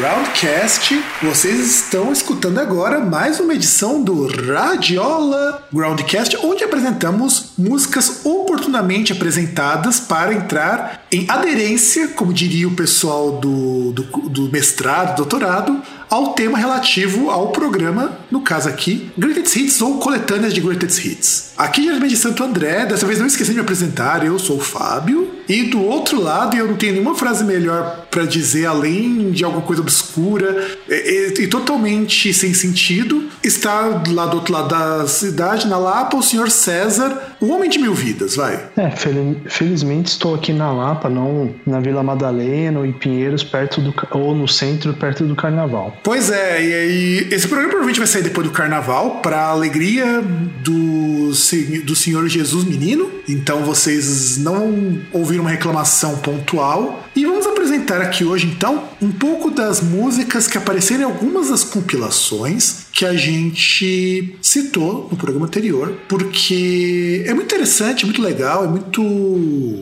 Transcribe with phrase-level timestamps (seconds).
[0.00, 0.98] Groundcast!
[1.22, 10.00] Vocês estão escutando agora mais uma edição do Radiola Groundcast, onde apresentamos músicas oportunamente apresentadas
[10.00, 16.56] para entrar em aderência, como diria o pessoal do, do, do mestrado, doutorado, ao tema
[16.56, 21.52] relativo ao programa, no caso aqui, Greatest Hits ou coletâneas de Greatest Hits.
[21.58, 24.60] Aqui diretamente de Santo André, dessa vez não esqueci de me apresentar, eu sou o
[24.60, 29.44] Fábio, e do outro lado, eu não tenho nenhuma frase melhor para dizer além de
[29.44, 35.06] alguma coisa obscura e, e, e, totalmente sem sentido, está lá do outro lado da
[35.06, 38.68] cidade, na Lapa, o senhor César, o homem de mil vidas, vai.
[38.76, 38.90] É,
[39.46, 44.34] felizmente estou aqui na Lapa, não na Vila Madalena ou em Pinheiros, perto do ou
[44.34, 45.96] no centro, perto do Carnaval.
[46.02, 50.22] Pois é, e aí esse programa provavelmente vai sair depois do carnaval, para alegria
[50.62, 51.30] do,
[51.84, 53.10] do Senhor Jesus Menino.
[53.28, 56.99] Então vocês não ouviram uma reclamação pontual.
[57.80, 63.06] Apresentar aqui hoje, então, um pouco das músicas que apareceram em algumas das compilações que
[63.06, 69.02] a gente citou no programa anterior, porque é muito interessante, muito legal, é muito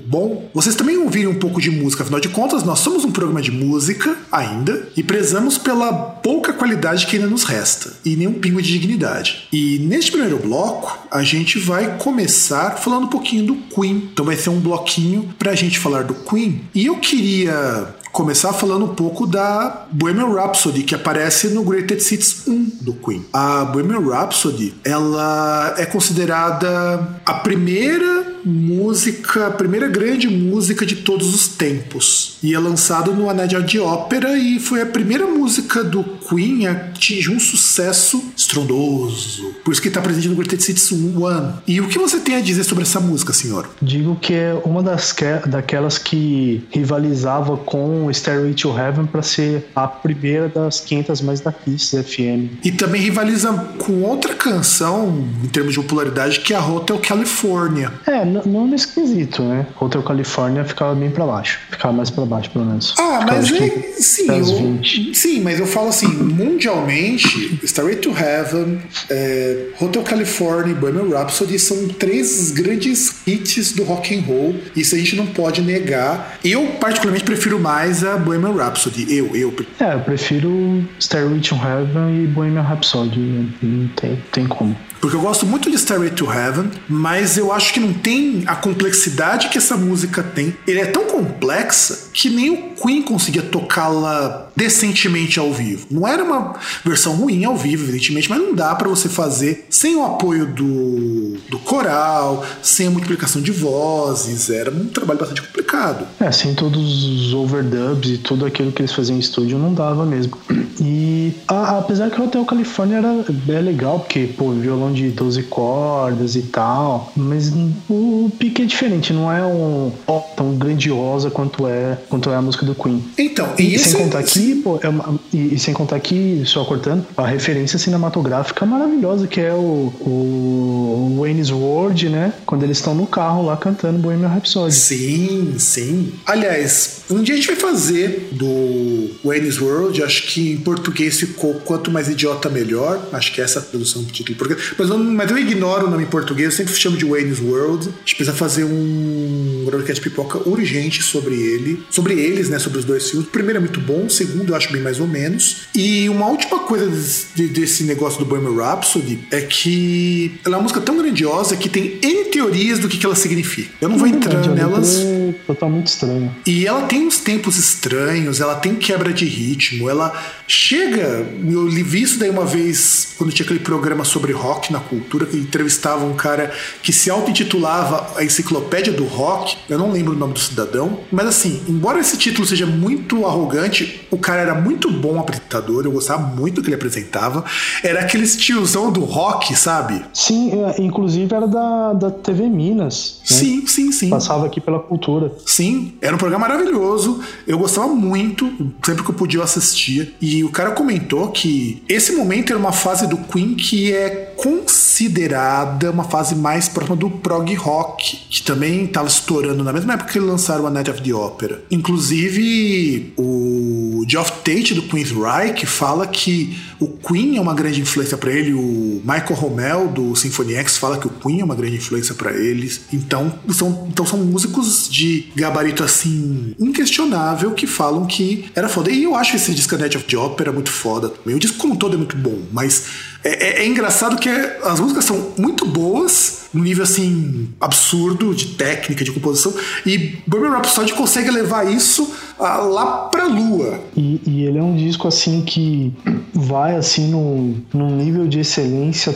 [0.06, 0.48] bom.
[0.54, 3.50] Vocês também ouvirem um pouco de música, afinal de contas, nós somos um programa de
[3.50, 8.70] música ainda e prezamos pela pouca qualidade que ainda nos resta e nenhum pingo de
[8.70, 9.48] dignidade.
[9.52, 14.10] E neste primeiro bloco, a gente vai começar falando um pouquinho do Queen.
[14.12, 16.60] Então vai ser um bloquinho pra gente falar do Queen.
[16.74, 22.42] E eu queria começar falando um pouco da Bohemian Rhapsody, que aparece no Greatest Hits
[22.46, 23.24] 1 do Queen.
[23.32, 31.34] A Bohemian Rhapsody, ela é considerada a primeira música, a primeira grande música de todos
[31.34, 32.36] os tempos.
[32.42, 36.72] E é lançado no Anédia de Ópera e foi a primeira música do Queen a
[36.72, 39.54] atingir um sucesso estrondoso.
[39.64, 41.52] Por isso que está presente no Greatest Hits 1.
[41.66, 43.68] E o que você tem a dizer sobre essa música, senhor?
[43.82, 49.66] Digo que é uma das que, daquelas que rivalizava com Stairway to Heaven para ser
[49.74, 52.64] a primeira das 500 mais da Kiss FM.
[52.64, 57.92] E também rivaliza com outra canção em termos de popularidade que é a Hotel California.
[58.06, 59.66] É, não no esquisito, né?
[59.80, 61.58] Hotel California ficava bem para baixo.
[61.70, 62.94] Ficava mais para baixo, pelo menos.
[62.98, 68.80] Ah, mas é, sim, eu, sim, mas eu falo assim, mundialmente, Starway to Heaven,
[69.10, 74.54] é, Hotel California e Bohemian Rhapsody são três grandes hits do rock and roll.
[74.76, 76.38] Isso a gente não pode negar.
[76.44, 79.06] Eu particularmente prefiro mais a Bohemian Rhapsody.
[79.14, 79.54] Eu, eu.
[79.80, 83.54] É, eu prefiro Starway to Heaven e Bohemian Rhapsody.
[83.62, 84.76] Não tem, tem como.
[85.00, 88.56] Porque eu gosto muito de Stairway to Heaven, mas eu acho que não tem a
[88.56, 90.56] complexidade que essa música tem.
[90.66, 95.86] Ele é tão complexa que nem o Queen conseguia tocá-la decentemente ao vivo.
[95.90, 99.94] Não era uma versão ruim ao vivo, evidentemente, mas não dá para você fazer sem
[99.96, 104.50] o apoio do, do coral, sem a multiplicação de vozes.
[104.50, 106.06] Era um trabalho bastante complicado.
[106.18, 110.04] É, sem todos os overdubs e tudo aquilo que eles faziam em estúdio, não dava
[110.04, 110.32] mesmo.
[110.80, 115.42] E a, apesar que o Hotel California era é legal, porque, pô, violão de 12
[115.44, 117.52] cordas e tal, mas
[117.88, 122.42] o pique é diferente, não é um oh, tão grandiosa quanto é quanto é a
[122.42, 123.02] música do Queen.
[123.18, 126.64] Então, e, e sem contar aqui, pô, é uma, e, e, sem contar aqui, só
[126.64, 132.32] cortando, a referência cinematográfica maravilhosa que é o, o Wayne's World, né?
[132.46, 134.74] Quando eles estão no carro lá cantando Bohemian Rhapsody.
[134.74, 136.12] Sim, sim.
[136.26, 141.54] Aliás, um dia a gente vai fazer do Wayne's World, acho que em português ficou
[141.54, 144.98] Quanto Mais Idiota Melhor, acho que é essa a tradução do título porque mas eu,
[144.98, 147.88] mas eu ignoro o nome em português, eu sempre chamo de Wayne's World.
[147.88, 151.82] A gente precisa fazer um broadcast pipoca urgente sobre ele.
[151.90, 152.58] Sobre eles, né?
[152.58, 153.28] Sobre os dois filmes.
[153.28, 155.68] O primeiro é muito bom, o segundo eu acho bem mais ou menos.
[155.74, 160.62] E uma última coisa desse, desse negócio do Bohemian Rhapsody é que ela é uma
[160.62, 163.70] música tão grandiosa que tem N teorias do que, que ela significa.
[163.80, 165.00] Eu não vou entrar nelas.
[165.00, 166.34] É totalmente estranho.
[166.46, 170.12] E ela tem uns tempos estranhos, ela tem quebra de ritmo, ela
[170.46, 171.26] chega.
[171.50, 175.36] Eu vi isso daí uma vez quando tinha aquele programa sobre rock na cultura, que
[175.36, 176.52] entrevistava um cara
[176.82, 179.56] que se auto-intitulava a enciclopédia do rock.
[179.68, 184.06] Eu não lembro o nome do cidadão, mas assim, embora esse título seja muito arrogante,
[184.10, 187.44] o cara era muito bom apresentador, eu gostava muito do que ele apresentava.
[187.82, 190.04] Era aquele tiozão do rock, sabe?
[190.14, 193.20] Sim, é, inclusive era da, da TV Minas.
[193.30, 193.36] Né?
[193.36, 194.10] Sim, sim, sim.
[194.10, 195.32] Passava aqui pela cultura.
[195.44, 197.20] Sim, era um programa maravilhoso.
[197.48, 200.12] Eu gostava muito, sempre que eu podia eu assistia.
[200.20, 205.90] E o cara comentou que esse momento era uma fase do Queen que é considerada
[205.90, 210.18] uma fase mais próxima do prog rock que também estava estourando na mesma época que
[210.18, 211.62] lançaram a Night of the Opera.
[211.70, 218.16] Inclusive, o Geoff Tate do Queen's Reich fala que o Queen é uma grande influência
[218.16, 221.76] para ele, o Michael Rommel do Symphony X fala que o Queen é uma grande
[221.76, 222.82] influência para eles.
[222.92, 228.90] Então são, então são músicos de gabarito assim inquestionável que falam que era foda.
[228.90, 231.34] E eu acho esse disco Night of the Opera muito foda também.
[231.34, 232.84] O disco como todo é muito bom, mas
[233.24, 238.46] é, é, é engraçado que as músicas são muito boas, num nível assim absurdo de
[238.48, 239.52] técnica, de composição,
[239.84, 243.80] e Bohemian Rhapsody consegue levar isso ah, lá pra lua.
[243.96, 245.92] E, e, ele é um disco assim que
[246.32, 249.14] vai assim num, num nível de excelência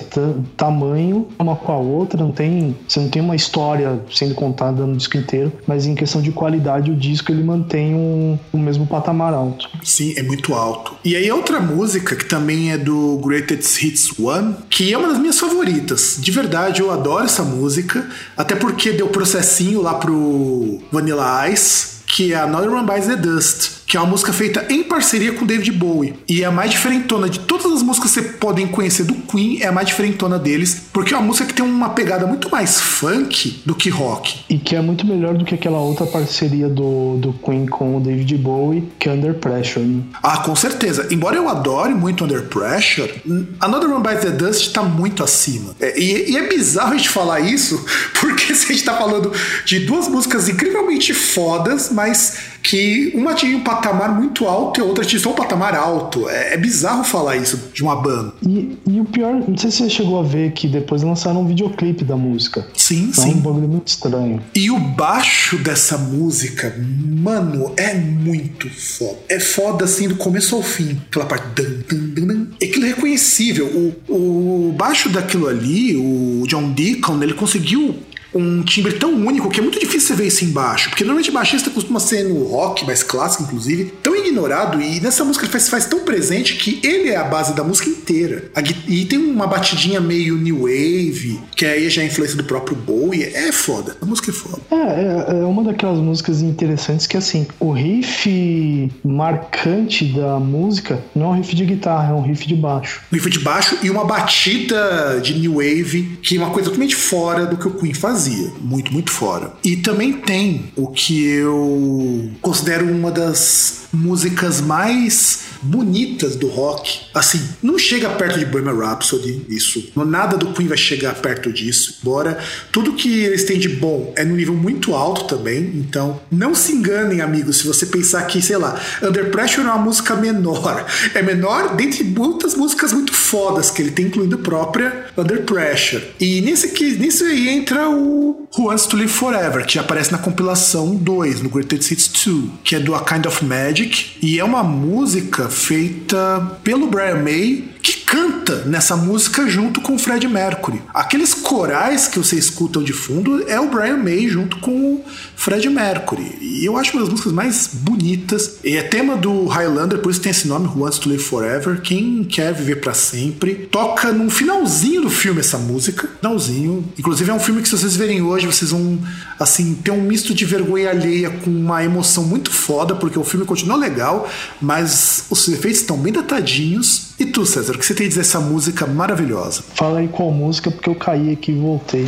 [0.57, 4.97] tamanho uma com a outra, não tem, você não tem uma história sendo contada no
[4.97, 9.33] disco inteiro, mas em questão de qualidade o disco ele mantém um, o mesmo patamar
[9.33, 9.69] alto.
[9.83, 10.95] Sim, é muito alto.
[11.05, 15.19] E aí outra música que também é do Greatest Hits One, que é uma das
[15.19, 16.19] minhas favoritas.
[16.21, 22.35] De verdade, eu adoro essa música, até porque deu processinho lá pro Vanilla Ice que
[22.35, 25.73] é Another One Bites the Dust que é uma música feita em parceria com David
[25.73, 26.15] Bowie.
[26.29, 29.63] E é a mais diferentona de todas as músicas que você podem conhecer do Queen,
[29.63, 32.81] é a mais diferentona deles, porque é uma música que tem uma pegada muito mais
[32.81, 34.41] funk do que rock.
[34.49, 38.01] E que é muito melhor do que aquela outra parceria do, do Queen com o
[38.01, 39.85] David Bowie, que é Under Pressure.
[39.85, 40.03] Né?
[40.23, 41.09] Ah, com certeza.
[41.11, 43.13] Embora eu adore muito Under Pressure,
[43.61, 45.75] Another One Bites the Dust tá muito acima.
[45.81, 47.85] É, e, e, é bizarro a gente falar isso,
[48.21, 49.33] porque se a gente tá falando
[49.65, 54.85] de duas músicas incrivelmente fodas, mas que uma tinha um patamar muito alto e a
[54.85, 56.29] outra tinha só um patamar alto.
[56.29, 58.33] É, é bizarro falar isso de uma banda.
[58.47, 61.47] E, e, o pior, não sei se você chegou a ver que depois lançaram um
[61.47, 62.67] videoclipe da música.
[62.75, 63.31] Sim, é sim.
[63.33, 64.41] um bagulho muito estranho.
[64.55, 69.19] E o baixo dessa música, mano, é muito foda.
[69.29, 71.01] É foda assim do começo ao fim.
[71.09, 71.47] Aquela parte.
[71.55, 72.47] Dan, dan, dan.
[72.61, 73.67] É aquilo é reconhecível.
[74.09, 77.97] O, o baixo daquilo ali, o John Deacon, ele conseguiu
[78.35, 80.89] um timbre tão único que é muito difícil você ver isso embaixo.
[80.89, 84.81] Porque normalmente baixista costuma ser no rock, mais clássico, inclusive, tão ignorado.
[84.81, 87.89] E nessa música ele faz, faz tão presente que ele é a base da música
[87.89, 88.51] inteira.
[88.89, 92.77] E tem uma batidinha meio new wave, que aí já é a influência do próprio
[92.77, 93.23] Bowie.
[93.23, 93.97] É foda.
[94.01, 94.63] A música é foda.
[94.71, 101.27] É, é, é uma daquelas músicas interessantes que, assim, o riff marcante da música não
[101.27, 103.03] é um riff de guitarra, é um riff de baixo.
[103.13, 106.97] Um riff de baixo e uma batida de new wave, que é uma coisa totalmente
[106.97, 108.53] fora do que o Queen fazia fazia.
[108.61, 109.53] Muito, muito fora.
[109.65, 117.01] E também tem o que eu considero uma das músicas mais bonitas do rock.
[117.15, 119.93] Assim, não chega perto de Bohemian Rhapsody, isso.
[119.97, 121.99] Nada do Queen vai chegar perto disso.
[122.03, 122.39] Embora
[122.71, 125.73] tudo que eles têm de bom é no nível muito alto também.
[125.75, 129.79] Então, não se enganem, amigos, se você pensar que, sei lá, Under Pressure é uma
[129.79, 130.87] música menor.
[131.15, 136.03] É menor dentre muitas músicas muito fodas que ele tem, incluindo a própria Under Pressure.
[136.19, 140.19] E nesse, que, nisso aí entra o Who Wants to Live Forever, que aparece na
[140.19, 144.17] compilação 2, no Greatest Hits 2, que é do A Kind of Magic.
[144.21, 149.99] E é uma música feita pelo Brian May que canta nessa música junto com o
[149.99, 150.81] Fred Mercury.
[150.95, 155.69] Aqueles corais que você escutam de fundo é o Brian May junto com o Fred
[155.69, 156.39] Mercury.
[156.41, 158.59] E eu acho uma das músicas mais bonitas.
[158.63, 161.81] E é tema do Highlander, por isso tem esse nome, Who Wants to Live Forever.
[161.81, 163.67] Quem quer viver para sempre.
[163.71, 166.09] Toca no finalzinho do filme essa música.
[166.21, 166.85] Finalzinho.
[166.97, 168.99] Inclusive é um filme que se vocês verem hoje, vocês vão,
[169.41, 173.45] assim, ter um misto de vergonha alheia com uma emoção muito foda, porque o filme
[173.45, 174.29] continua legal,
[174.61, 177.12] mas os efeitos estão bem datadinhos.
[177.23, 179.63] E tu, César, o que você tem a dizer essa música maravilhosa?
[179.77, 182.05] Fala aí qual música, porque eu caí aqui e voltei.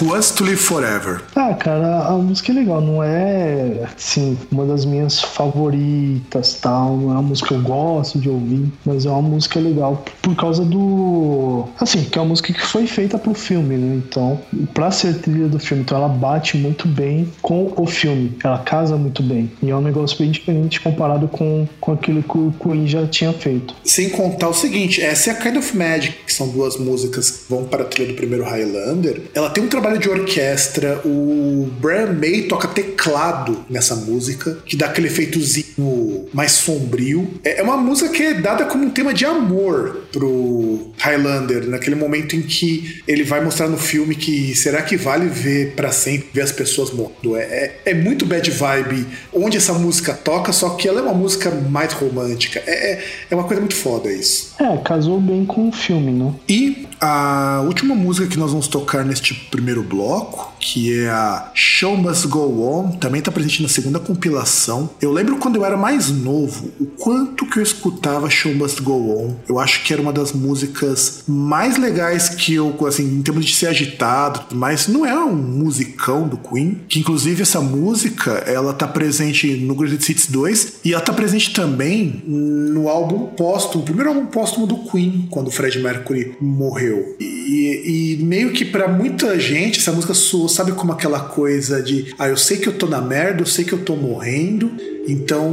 [0.00, 1.22] Who Wants to Live Forever.
[1.34, 7.10] Ah, cara, a música é legal, não é, assim, uma das minhas favoritas, tal, não
[7.10, 10.64] é uma música que eu gosto de ouvir, mas é uma música legal por causa
[10.64, 14.02] do, assim, que é uma música que foi feita pro filme, né?
[14.06, 14.40] Então,
[14.72, 18.96] pra ser trilha do filme, então ela bate muito bem com o filme, ela casa
[18.96, 19.50] muito bem.
[19.62, 23.32] E é um negócio bem diferente comparado com, com aquilo que o Queen já tinha
[23.32, 23.74] feito.
[23.84, 27.50] Sem contar o seguinte, essa é a Kind of Magic, que são duas músicas que
[27.50, 29.22] vão para a trilha do primeiro Highlander.
[29.34, 34.86] Ela tem um trabalho de orquestra, o Brian May toca teclado nessa música, que dá
[34.86, 37.28] aquele efeitozinho mais sombrio.
[37.42, 41.96] É, é uma música que é dada como um tema de amor pro Highlander, naquele
[41.96, 46.28] momento em que ele vai mostrar no filme que será que vale ver para sempre,
[46.32, 47.36] ver as pessoas morrendo.
[47.36, 51.14] É, é, é, muito bad vibe onde essa música toca, só que ela é uma
[51.14, 52.62] música mais romântica.
[52.66, 54.54] É, é, é uma coisa muito foda isso.
[54.60, 56.32] É, casou bem com o filme, né?
[56.48, 61.96] E A última música que nós vamos tocar neste primeiro bloco, que é a Show
[61.96, 64.88] Must Go On, também está presente na segunda compilação.
[65.02, 69.18] Eu lembro quando eu era mais novo, o quanto que eu escutava Show Must Go
[69.18, 69.34] On.
[69.48, 73.54] Eu acho que era uma das músicas mais legais que eu, assim, em termos de
[73.54, 78.86] ser agitado, mas não é um musicão do Queen, que inclusive essa música, ela tá
[78.86, 84.10] presente no Greatest Hits 2 e ela tá presente também no álbum póstumo, o primeiro
[84.10, 87.16] álbum póstumo do Queen, quando o Fred Mercury morreu.
[87.18, 92.14] E, e meio que para muita gente essa música soou, sabe como aquela coisa de,
[92.18, 94.70] ah, eu sei que eu tô na merda, eu sei que eu tô morrendo,
[95.08, 95.50] então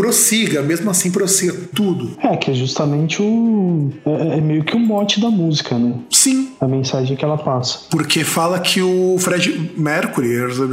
[0.00, 2.16] prossiga, mesmo assim prossiga tudo.
[2.22, 3.90] É, que é justamente o.
[4.06, 5.94] É, é, meio que o mote da música, né?
[6.10, 6.52] Sim.
[6.58, 7.80] A mensagem que ela passa.
[7.90, 10.28] Porque fala que o Fred Mercury,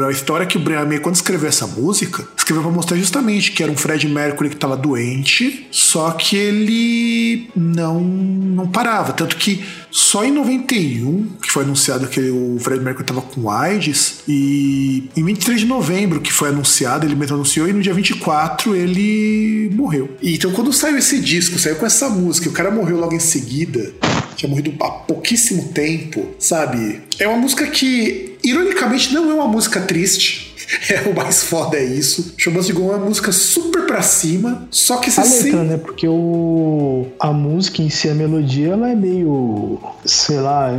[0.06, 3.62] a história que o Brian May, quando escreveu essa música, escreveu pra mostrar justamente que
[3.62, 9.12] era um Fred Mercury que tava doente, só que ele não, não parava.
[9.12, 14.20] Tanto que só em 91, que foi anunciado que o Fred Mercury tava com AIDS,
[14.28, 18.76] e em 23 de novembro, que foi anunciado, ele mesmo anunciou, e no dia 24
[18.76, 20.10] ele morreu.
[20.22, 23.20] E então, quando saiu esse disco, saiu com essa música, o cara morreu logo em
[23.20, 23.94] seguida,
[24.36, 27.02] tinha morrido há pouquíssimo tempo, sabe?
[27.20, 30.47] É uma música que, ironicamente, não é uma música triste.
[30.90, 32.34] É o mais foda é isso.
[32.38, 35.78] Show Must Go é uma música super pra cima, só que você A letra, né?
[35.78, 40.72] Porque o, a música em si, a melodia, ela é meio, sei lá,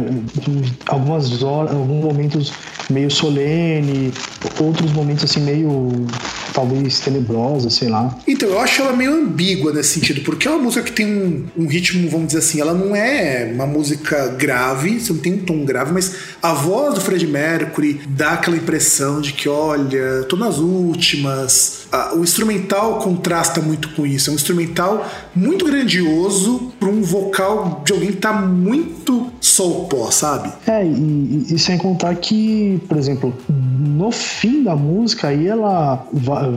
[0.87, 2.52] algumas horas, alguns momentos
[2.90, 4.12] meio solene,
[4.61, 6.07] outros momentos assim meio
[6.52, 8.16] talvez tenebrosa, sei lá.
[8.26, 11.47] Então, eu acho ela meio ambígua nesse sentido, porque é uma música que tem um,
[11.57, 15.38] um, ritmo, vamos dizer assim, ela não é uma música grave, você não tem um
[15.38, 20.37] tom grave, mas a voz do Fred Mercury dá aquela impressão de que, olha, tô
[20.37, 21.87] nas últimas.
[21.90, 27.82] Ah, o instrumental contrasta muito com isso, é um instrumental muito grandioso para um vocal
[27.85, 30.52] de alguém que tá muito soul pó, sabe?
[30.66, 33.35] É, e, e sem contar que, por exemplo,
[33.78, 36.06] no fim da música aí ela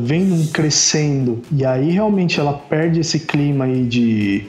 [0.02, 1.42] vem crescendo.
[1.52, 4.46] E aí realmente ela perde esse clima aí de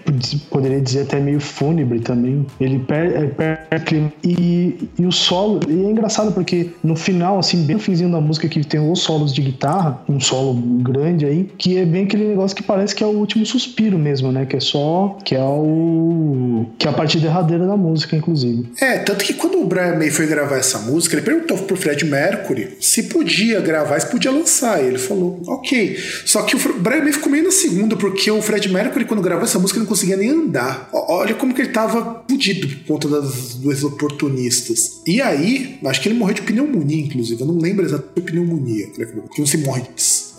[0.50, 2.46] poderia dizer até meio fúnebre também.
[2.60, 4.12] Ele perde, é, perde clima.
[4.24, 8.20] E, e o solo e é engraçado porque no final assim bem no finzinho da
[8.20, 12.28] música que tem os solos de guitarra um solo grande aí que é bem aquele
[12.28, 14.46] negócio que parece que é o último suspiro mesmo né?
[14.46, 18.72] Que é só que é o que é a parte derradeira da música inclusive.
[18.80, 22.04] É tanto que quando o Brian May foi gravar essa música ele perguntou pro Fred
[22.04, 24.82] Mercury se podia gravar, se podia lançar.
[24.82, 25.98] E ele falou, ok.
[26.24, 29.44] Só que o Brian May ficou meio na segunda, porque o Fred Mercury, quando gravou
[29.44, 30.88] essa música, não conseguia nem andar.
[30.92, 35.00] Olha como que ele tava fudido por conta das duas oportunistas.
[35.06, 37.40] E aí, acho que ele morreu de pneumonia, inclusive.
[37.40, 38.86] Eu não lembro exatamente de pneumonia.
[39.32, 39.82] Que não se morre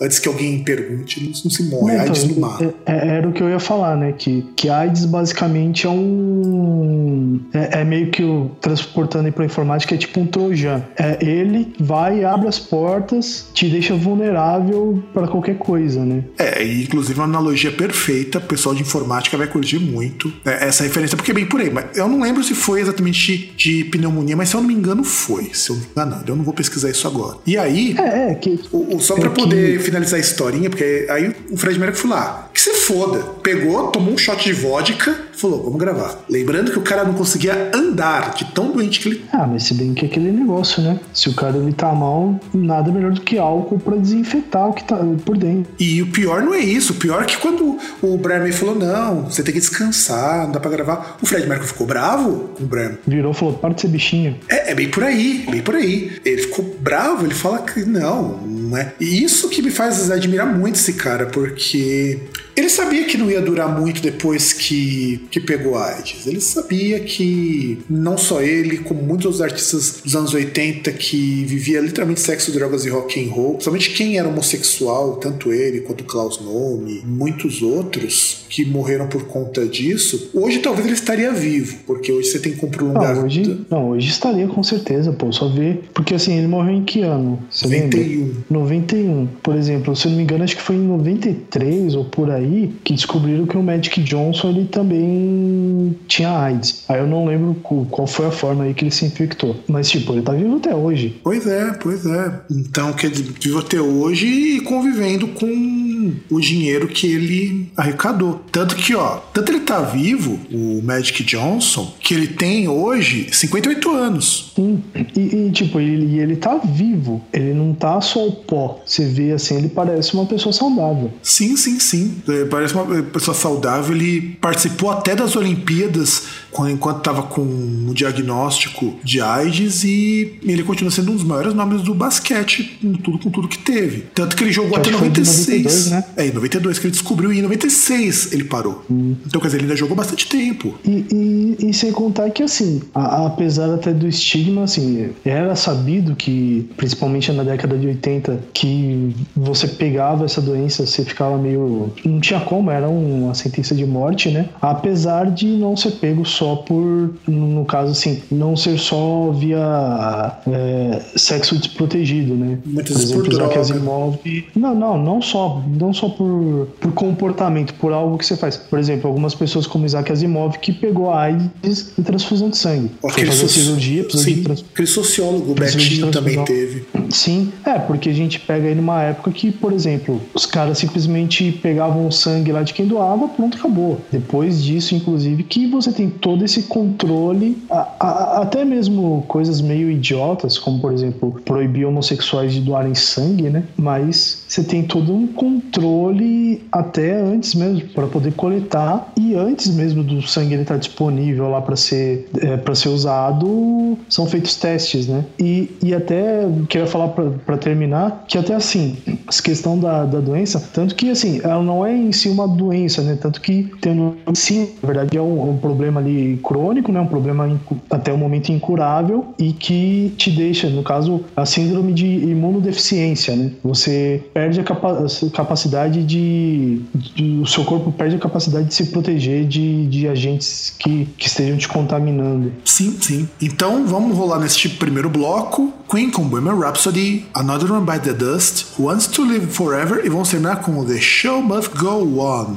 [0.00, 1.94] antes que alguém pergunte, não, não se morre.
[1.94, 2.74] Então, AIDS não mata.
[2.86, 4.12] É, é, era o que eu ia falar, né?
[4.12, 7.40] Que, que AIDS basicamente é um.
[7.52, 10.82] É, é meio que o transportando para informática, é tipo um trojan.
[10.96, 16.24] É, ele vai, abre as portas, te deixa vulnerável para qualquer coisa, né?
[16.38, 20.82] É, e inclusive uma analogia perfeita, o pessoal de informática vai curtir muito é, essa
[20.82, 21.70] referência, porque é bem por aí.
[21.70, 25.04] Mas eu não lembro se foi exatamente de pneumonia, mas se eu não me engano,
[25.04, 25.50] foi.
[25.52, 27.38] Se eu não me engano, eu não vou pesquisar isso agora.
[27.46, 29.83] E aí, é, é que, o, o, só para poder.
[29.84, 33.20] Finalizar a historinha, porque aí o Fred Mercury foi lá, que se foda.
[33.42, 36.24] Pegou, tomou um shot de vodka, falou, vamos gravar.
[36.28, 39.24] Lembrando que o cara não conseguia andar, de tão doente que ele.
[39.32, 40.98] Ah, mas se bem que é aquele negócio, né?
[41.12, 44.84] Se o cara ele tá mal, nada melhor do que álcool para desinfetar o que
[44.84, 45.72] tá por dentro.
[45.78, 46.92] E o pior não é isso.
[46.92, 50.52] O pior é que quando o Brian May falou, não, você tem que descansar, não
[50.52, 51.18] dá pra gravar.
[51.22, 52.98] O Fred Mercury ficou bravo com o Brian.
[53.06, 54.36] Virou e falou, para de ser bichinho.
[54.48, 56.12] É, é bem por aí, bem por aí.
[56.24, 58.92] Ele ficou bravo, ele fala que não, não é.
[59.00, 62.18] E isso que me faz admirar muito esse cara, porque
[62.56, 66.26] ele sabia que não ia durar muito depois que, que pegou AIDS.
[66.26, 71.80] Ele sabia que não só ele, como muitos outros artistas dos anos 80 que vivia
[71.80, 76.40] literalmente sexo, drogas e rock and roll, principalmente quem era homossexual, tanto ele quanto Klaus
[76.40, 82.28] Nome, muitos outros que morreram por conta disso, hoje talvez ele estaria vivo, porque hoje
[82.28, 83.16] você tem que prolongar.
[83.16, 85.82] Não, hoje, não, hoje estaria com certeza, pô, só ver.
[85.92, 87.42] Porque assim, ele morreu em que ano?
[87.50, 88.00] Você 91.
[88.00, 88.34] Lembra?
[88.50, 89.26] 91.
[89.42, 92.43] Por exemplo, se eu não me engano, acho que foi em 93 ou por aí
[92.44, 96.84] aí que descobriram que o Magic Johnson ele também tinha AIDS.
[96.88, 99.56] Aí eu não lembro qual foi a forma aí que ele se infectou.
[99.68, 101.20] Mas, tipo, ele tá vivo até hoje.
[101.22, 102.40] Pois é, pois é.
[102.50, 108.40] Então, quer dizer, vivo até hoje e convivendo com o dinheiro que ele arrecadou.
[108.50, 113.90] Tanto que, ó, tanto ele tá vivo, o Magic Johnson, que ele tem hoje 58
[113.90, 114.52] anos.
[114.54, 114.82] Sim.
[115.16, 117.22] E, e tipo, ele, ele tá vivo.
[117.32, 118.82] Ele não tá só o pó.
[118.84, 121.12] Você vê assim, ele parece uma pessoa saudável.
[121.22, 122.22] Sim, sim, sim.
[122.34, 123.94] É, parece uma pessoa saudável.
[123.94, 126.26] Ele participou até das Olimpíadas
[126.68, 131.82] enquanto estava com o diagnóstico de AIDS e ele continua sendo um dos maiores nomes
[131.82, 134.04] do basquete com tudo, com tudo que teve.
[134.14, 135.90] Tanto que ele jogou até 96.
[135.90, 136.04] 92, né?
[136.16, 138.84] É, em 92 que ele descobriu e em 96 ele parou.
[138.90, 139.14] Hum.
[139.26, 140.74] Então, quer dizer, ele ainda jogou bastante tempo.
[140.84, 146.14] E, e, e sem contar que, assim, a, apesar até do estigma, assim, era sabido
[146.14, 151.92] que, principalmente na década de 80, que você pegava essa doença, você ficava meio.
[152.04, 154.48] Não tinha como, era uma sentença de morte, né?
[154.60, 161.02] Apesar de não ser pego só por, no caso assim, não ser só via é,
[161.16, 162.58] sexo desprotegido, né?
[162.64, 164.18] Muitas por exemplo, por Isaac Asimov.
[164.54, 168.56] Não, não, não só, não só por, por comportamento, por algo que você faz.
[168.56, 172.90] Por exemplo, algumas pessoas como Isaac Asimov que pegou a AIDS e transfusão de sangue.
[173.04, 174.64] Aquele, fazer cirurgia, sim, de trans...
[174.72, 176.84] aquele sociólogo Betinho também teve.
[177.10, 181.52] Sim, é, porque a gente pega aí numa época que, por exemplo, os caras simplesmente
[181.62, 184.00] pegavam o sangue lá de quem doava, pronto, acabou.
[184.10, 189.90] Depois disso, inclusive, que você tem todo esse controle, a, a, até mesmo coisas meio
[189.90, 193.64] idiotas, como por exemplo, proibir homossexuais de doarem sangue, né?
[193.76, 200.04] Mas você tem todo um controle até antes mesmo para poder coletar e antes mesmo
[200.04, 205.08] do sangue estar tá disponível lá para ser é, para ser usado, são feitos testes,
[205.08, 205.24] né?
[205.40, 208.96] E, e até queria falar para terminar que até assim,
[209.28, 213.02] essa questão da, da doença, tanto que assim, ela não é em si uma doença,
[213.02, 213.18] né?
[213.20, 217.00] Tanto que tendo sim, na verdade é um, um problema ali crônico, né?
[217.00, 222.06] Um problema até o momento incurável e que te deixa, no caso, a síndrome de
[222.06, 223.50] imunodeficiência, né?
[223.64, 228.86] Você perde a capa capacidade de, de, O seu corpo perde a capacidade de se
[228.86, 232.52] proteger de, de agentes que, que estejam te contaminando.
[232.64, 233.28] Sim, sim.
[233.40, 235.72] Então vamos rolar neste primeiro bloco.
[235.88, 240.28] Queen com Bohemian Rhapsody, Another One by the Dust, Wants to Live Forever e vamos
[240.28, 242.56] terminar com The Show Must Go On.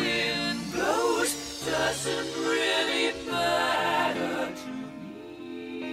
[1.91, 5.89] doesn't really matter to me.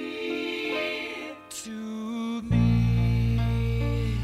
[1.50, 1.72] To
[2.42, 4.20] me.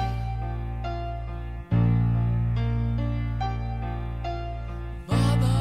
[5.09, 5.59] Mama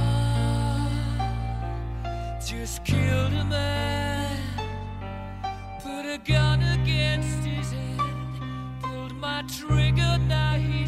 [2.45, 4.37] just killed a man,
[5.81, 7.97] put a gun against his head,
[8.83, 10.82] pulled my trigger, now he.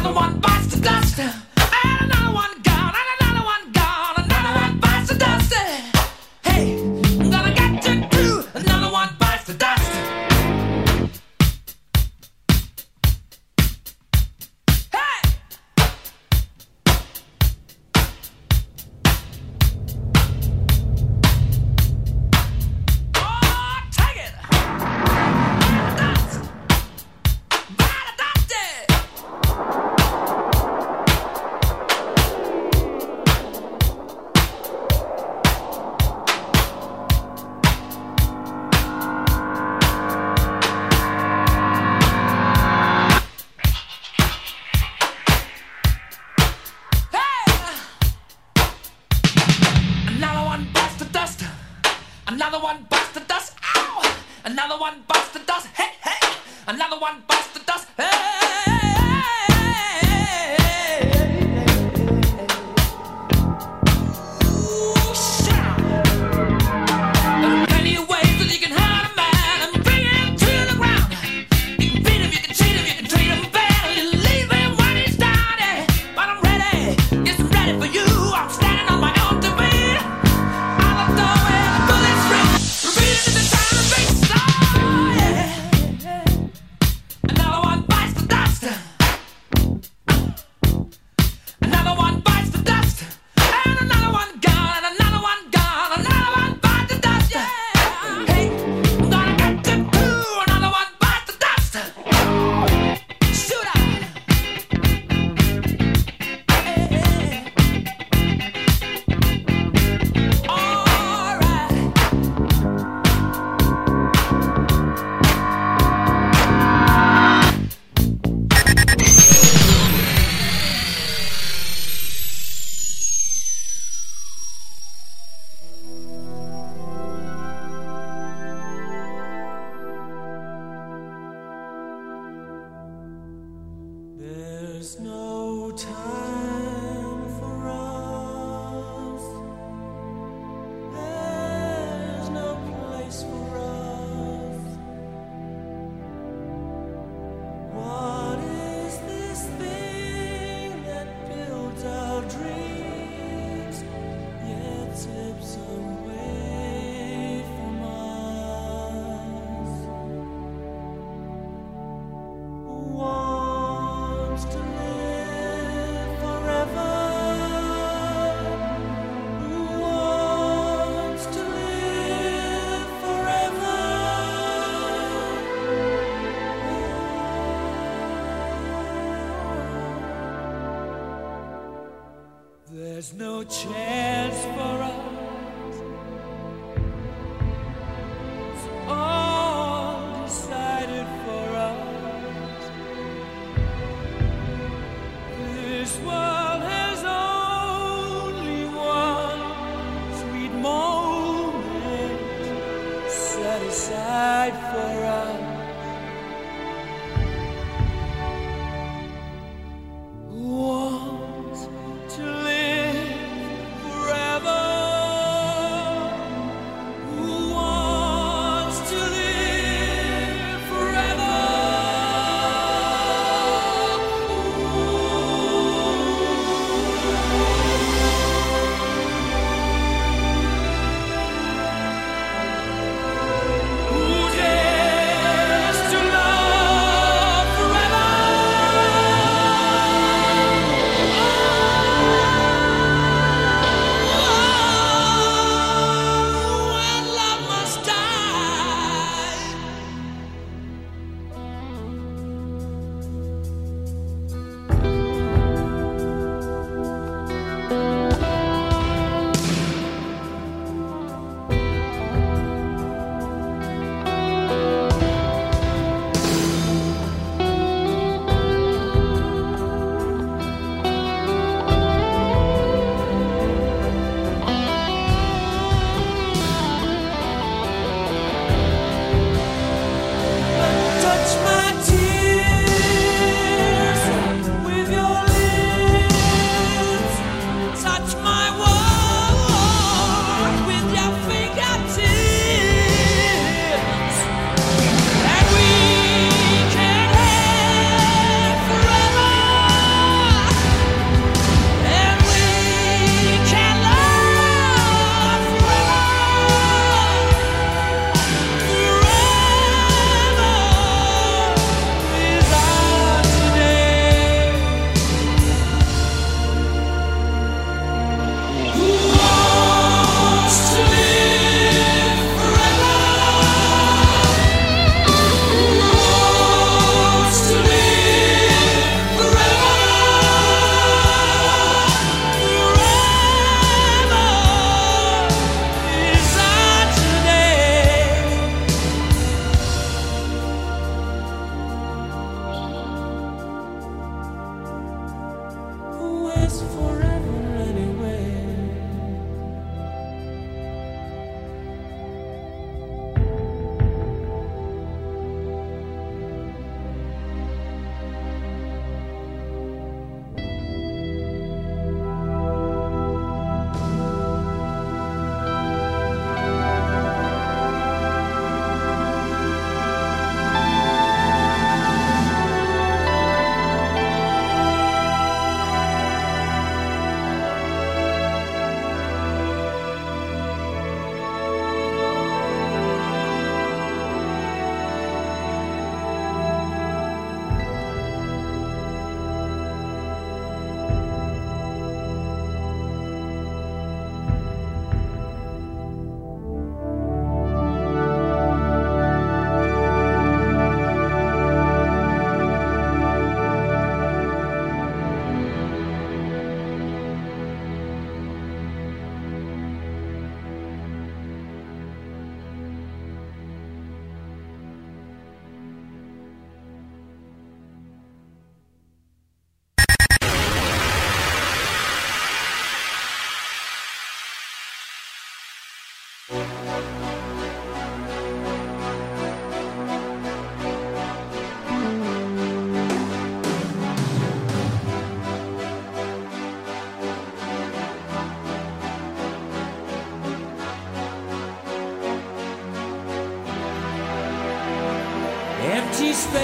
[0.00, 2.69] another one bites the dust, and another one.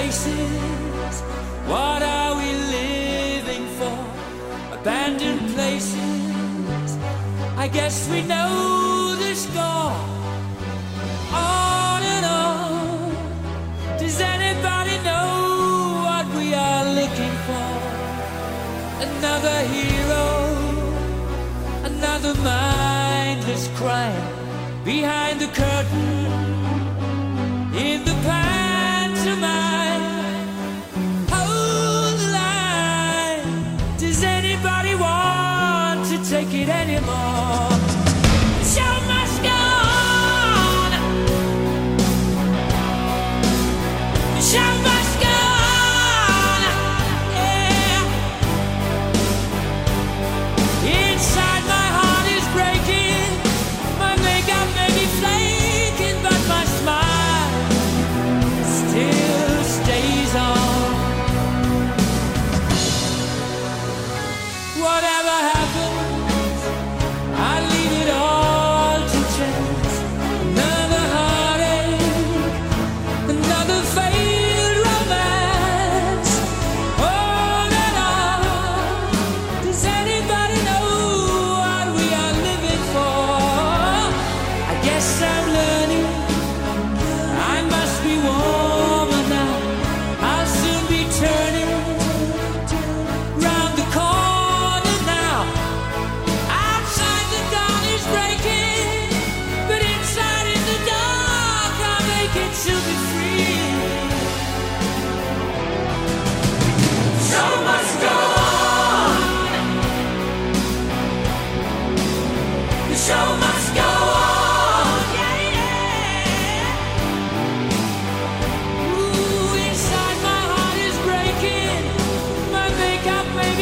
[0.07, 1.21] Spaces,
[1.67, 3.99] what are we living for?
[4.73, 6.97] Abandoned places,
[7.57, 8.46] I guess we know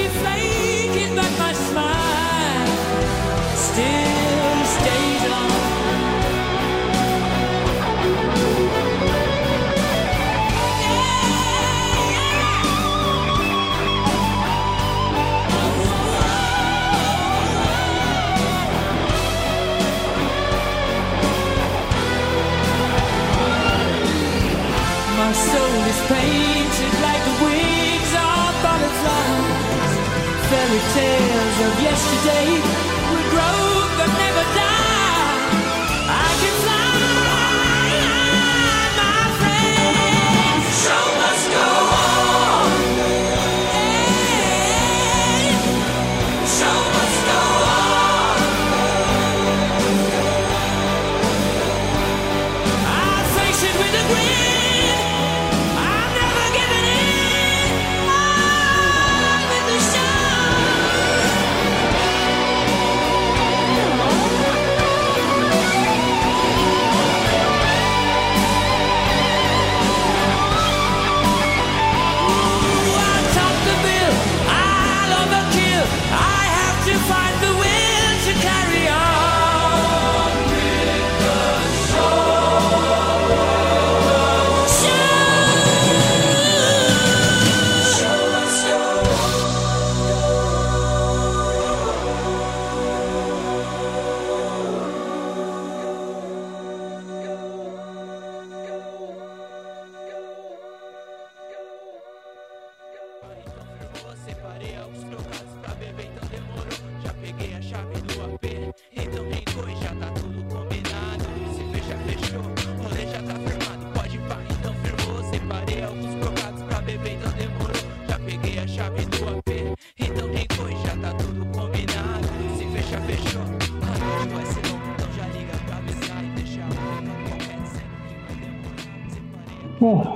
[0.04, 2.66] be flaking, but my smile.
[3.56, 4.13] Still
[30.74, 32.83] Fairy tales of yesterday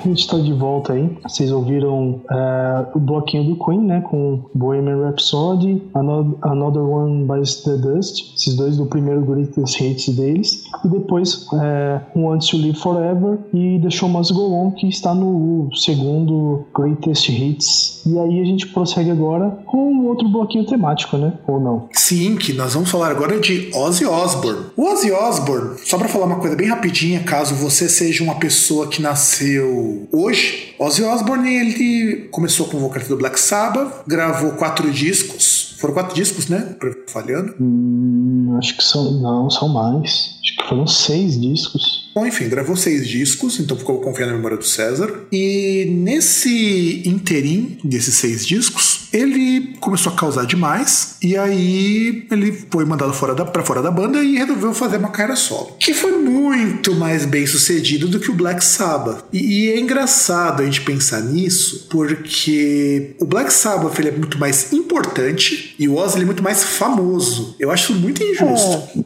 [0.09, 1.16] a gente tá de volta aí.
[1.22, 4.00] Vocês ouviram é, o bloquinho do Queen, né?
[4.00, 10.09] Com Bohemian Rhapsody, Ano- Another One Bites the Dust, esses dois do primeiro Greatest Hits
[10.16, 10.64] deles.
[10.85, 15.14] E depois é, Want to Live Forever e The Show Must Go On, que está
[15.14, 18.03] no segundo Greatest Hits.
[18.07, 21.33] E aí a gente prossegue agora com um outro bloquinho temático, né?
[21.47, 21.89] Ou não?
[21.93, 24.66] Sim, que nós vamos falar agora de Ozzy Osbourne.
[24.76, 28.87] O Ozzy Osbourne, só pra falar uma coisa bem rapidinha, caso você seja uma pessoa
[28.89, 35.67] que nasceu hoje, Ozzy Osbourne ele começou como vocalista do Black Sabbath, gravou quatro discos.
[35.79, 36.76] Foram quatro discos, né?
[37.07, 37.55] Falhando.
[37.61, 39.12] Hum, acho que são.
[39.20, 40.37] Não, são mais.
[40.43, 42.07] Acho que foram seis discos.
[42.18, 45.08] Bom, enfim, gravou seis discos, então ficou confiando na memória do César.
[45.30, 51.16] E nesse interim desses seis discos, ele começou a causar demais.
[51.22, 55.10] E aí ele foi mandado fora da, pra fora da banda e resolveu fazer uma
[55.10, 55.76] carreira solo.
[55.78, 59.24] Que foi muito mais bem sucedido do que o Black Sabbath.
[59.32, 64.38] E, e é engraçado a gente pensar nisso, porque o Black Sabbath ele é muito
[64.38, 67.54] mais importante e o Ozzy é muito mais famoso.
[67.60, 68.98] Eu acho muito injusto.
[68.98, 69.04] O,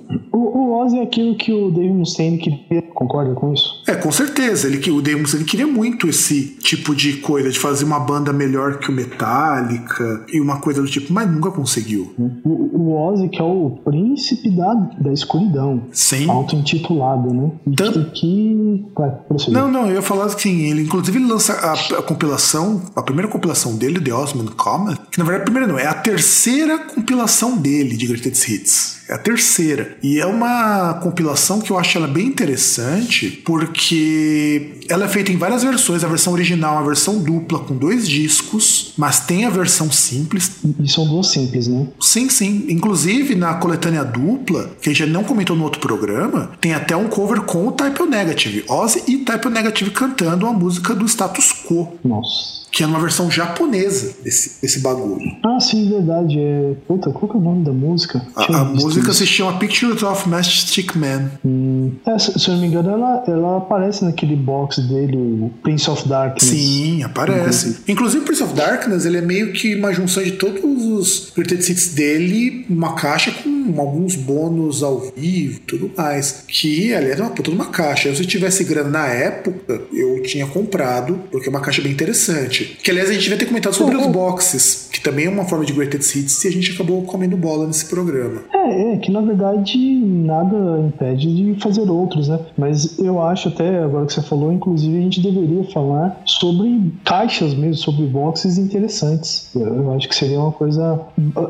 [0.73, 2.83] o Ozzy é aquilo que o Dave Mustaine queria.
[2.95, 3.83] Concorda com isso?
[3.89, 4.69] É, com certeza.
[4.69, 8.33] Ele, que- o Dave Mustaine queria muito esse tipo de coisa, de fazer uma banda
[8.33, 12.13] melhor que o Metallica e uma coisa do tipo, mas nunca conseguiu.
[12.45, 15.83] O, o Ozzy, que é o príncipe da, da escuridão.
[15.93, 16.29] Sim.
[16.31, 17.51] Auto-intitulado, né?
[17.77, 18.85] Tanto- que.
[18.97, 19.13] Vai.
[19.49, 23.29] Não, não, eu ia falar assim, ele inclusive ele lança a, a compilação, a primeira
[23.31, 27.57] compilação dele, The Osman Comet, que na verdade a primeira não, é a terceira compilação
[27.57, 29.02] dele de Greatest Hits.
[29.13, 29.99] É a terceira.
[30.03, 35.37] E é uma compilação que eu acho ela bem interessante, porque ela é feita em
[35.37, 39.91] várias versões, a versão original, a versão dupla com dois discos, mas tem a versão
[39.91, 41.89] simples, E são duas simples, né?
[42.01, 42.65] Sim, sim.
[42.71, 47.07] Inclusive, na coletânea dupla, que a gente não comentou no outro programa, tem até um
[47.09, 48.65] cover com o Type O Negative.
[48.67, 52.62] Ozzy e Type O Negative cantando a música do Status Quo, Nossa.
[52.73, 55.31] Que é uma versão japonesa desse, desse bagulho.
[55.45, 56.39] Ah, sim, verdade.
[56.39, 56.73] É...
[56.89, 58.27] Puta, qual que é o nome da música?
[58.35, 59.19] A, a música isso.
[59.19, 61.31] se chama Pictures of Mastic Man.
[61.45, 65.51] Hum, é, se, se eu não me engano, ela, ela aparece naquele box dele, o
[65.63, 66.45] Prince of Darkness.
[66.45, 67.77] Sim, aparece.
[67.87, 72.65] Inclusive, Prince of Darkness, ele é meio que uma junção de todos os Hits dele,
[72.71, 76.45] uma caixa com alguns bônus ao vivo e tudo mais.
[76.49, 78.09] Que, aliás, é uma puta de uma caixa.
[78.09, 81.93] Eu, se eu tivesse grana na época, eu tinha comprado, porque é uma caixa bem
[81.93, 82.62] interessante.
[82.65, 85.65] Que, aliás, a gente devia ter comentado sobre os boxes, que também é uma forma
[85.65, 88.43] de Greatest Hits, e a gente acabou comendo bola nesse programa.
[88.53, 92.39] É, é, que na verdade nada impede de fazer outros, né?
[92.57, 97.55] Mas eu acho até, agora que você falou, inclusive a gente deveria falar sobre caixas
[97.55, 99.51] mesmo, sobre boxes interessantes.
[99.55, 101.01] Eu, acho que seria uma coisa.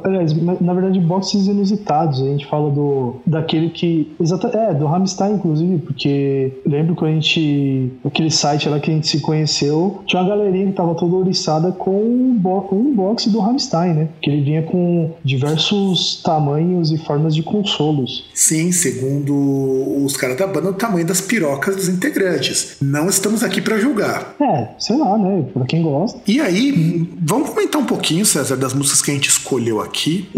[0.04, 2.20] Aliás, na verdade, boxes inusitados.
[2.22, 3.16] A gente fala do.
[3.26, 4.12] daquele que.
[4.20, 7.92] Exata, é, do Hamstein, inclusive, porque lembro que a gente.
[8.04, 11.72] aquele site lá que a gente se conheceu, tinha uma galerinha que tava toda ouriçada
[11.72, 14.08] com um, bo um box do Hamstein, né?
[14.20, 18.30] Que ele vinha com diversos tamanhos e formas de consolos.
[18.34, 22.76] Sim, segundo os caras da banda, o tamanho das pirocas dos integrantes.
[22.80, 24.34] Não estamos aqui pra julgar.
[24.40, 25.44] É, sei lá, né?
[25.52, 26.20] Pra quem gosta.
[26.26, 30.28] E aí, vamos comentar um pouquinho, César, das músicas que a gente escolheu aqui.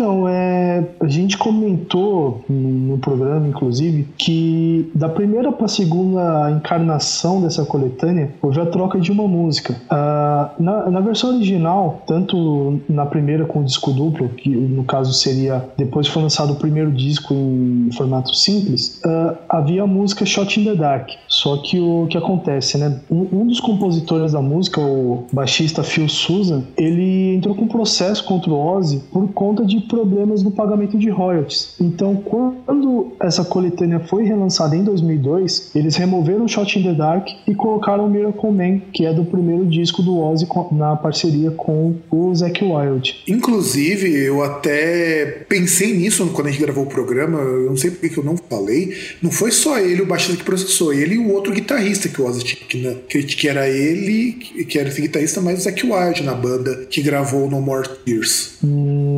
[0.00, 7.42] Então, é, a gente comentou no programa, inclusive, que da primeira para a segunda encarnação
[7.42, 9.76] dessa coletânea houve a troca de uma música.
[9.90, 15.12] Ah, na, na versão original, tanto na primeira com o disco duplo, que no caso
[15.12, 20.58] seria depois foi lançado o primeiro disco em formato simples, ah, havia a música Shot
[20.58, 21.10] in the Dark.
[21.28, 23.00] Só que o que acontece, né?
[23.10, 28.24] Um, um dos compositores da música, o baixista Phil Sousa, ele entrou com um processo
[28.24, 31.74] contra o Ozzy por conta de problemas no pagamento de royalties.
[31.80, 37.54] Então, quando essa coletânea foi relançada em 2002, eles removeram Shot in the Dark e
[37.54, 42.62] colocaram Miracle Man, que é do primeiro disco do Ozzy na parceria com o Zac
[42.64, 43.16] Wild.
[43.26, 48.08] Inclusive, eu até pensei nisso quando a gente gravou o programa, eu não sei porque
[48.10, 48.94] que eu não falei.
[49.20, 52.26] Não foi só ele o baixista que processou, ele e o outro guitarrista que o
[52.26, 55.62] Ozzy tinha, que, na- que, que era ele, que que era esse guitarrista, mas o
[55.62, 58.58] Zac Wild na banda, que gravou No More Tears.
[58.62, 59.09] Hum,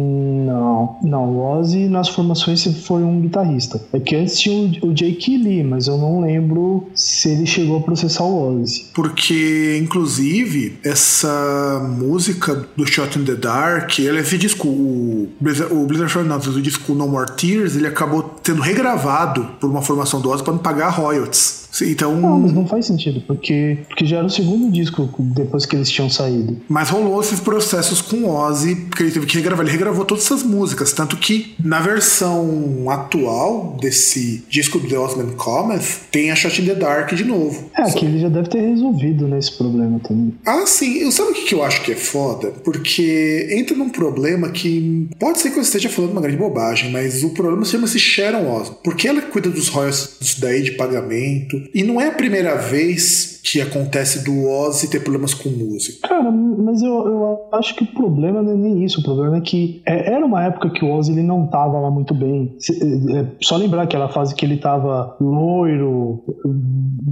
[0.82, 1.32] não, não.
[1.32, 3.80] O Ozzy nas formações foi um guitarrista.
[3.92, 7.80] É que antes tinha o, Jake Lee, mas eu não lembro se ele chegou a
[7.80, 8.86] processar o Ozzy.
[8.94, 15.86] Porque, inclusive, essa música do Shot in the Dark, ele, esse disco, o Blizzard, o
[15.86, 20.30] Blizzard Short o disco No More Tears, ele acabou sendo regravado por uma formação do
[20.30, 21.61] Ozzy para não pagar royalties.
[21.80, 25.76] Então, Não, mas não faz sentido, porque, porque já era o segundo disco depois que
[25.76, 26.60] eles tinham saído.
[26.68, 29.64] Mas rolou esses processos com o Ozzy, porque ele teve que regravar.
[29.64, 30.92] Ele regravou todas essas músicas.
[30.92, 36.66] Tanto que na versão atual desse disco do The Osman Comet, tem a Shot in
[36.66, 37.70] the Dark de novo.
[37.76, 40.34] É, que ele já deve ter resolvido né, esse problema também.
[40.44, 40.98] Ah, sim.
[40.98, 42.48] Eu sabe o que eu acho que é foda?
[42.64, 47.22] Porque entra num problema que pode ser que eu esteja falando uma grande bobagem, mas
[47.22, 48.78] o problema chama-se Sharon Osbourne.
[48.84, 51.61] Porque ela cuida dos royalties daí de pagamento.
[51.74, 56.06] E não é a primeira vez que acontece do Ozzy ter problemas com música.
[56.08, 59.00] Cara, mas eu, eu acho que o problema não é nem isso.
[59.00, 61.90] O problema é que é, era uma época que o Ozzy ele não tava lá
[61.90, 62.56] muito bem.
[62.70, 66.22] É, é, só lembrar aquela fase que ele tava loiro,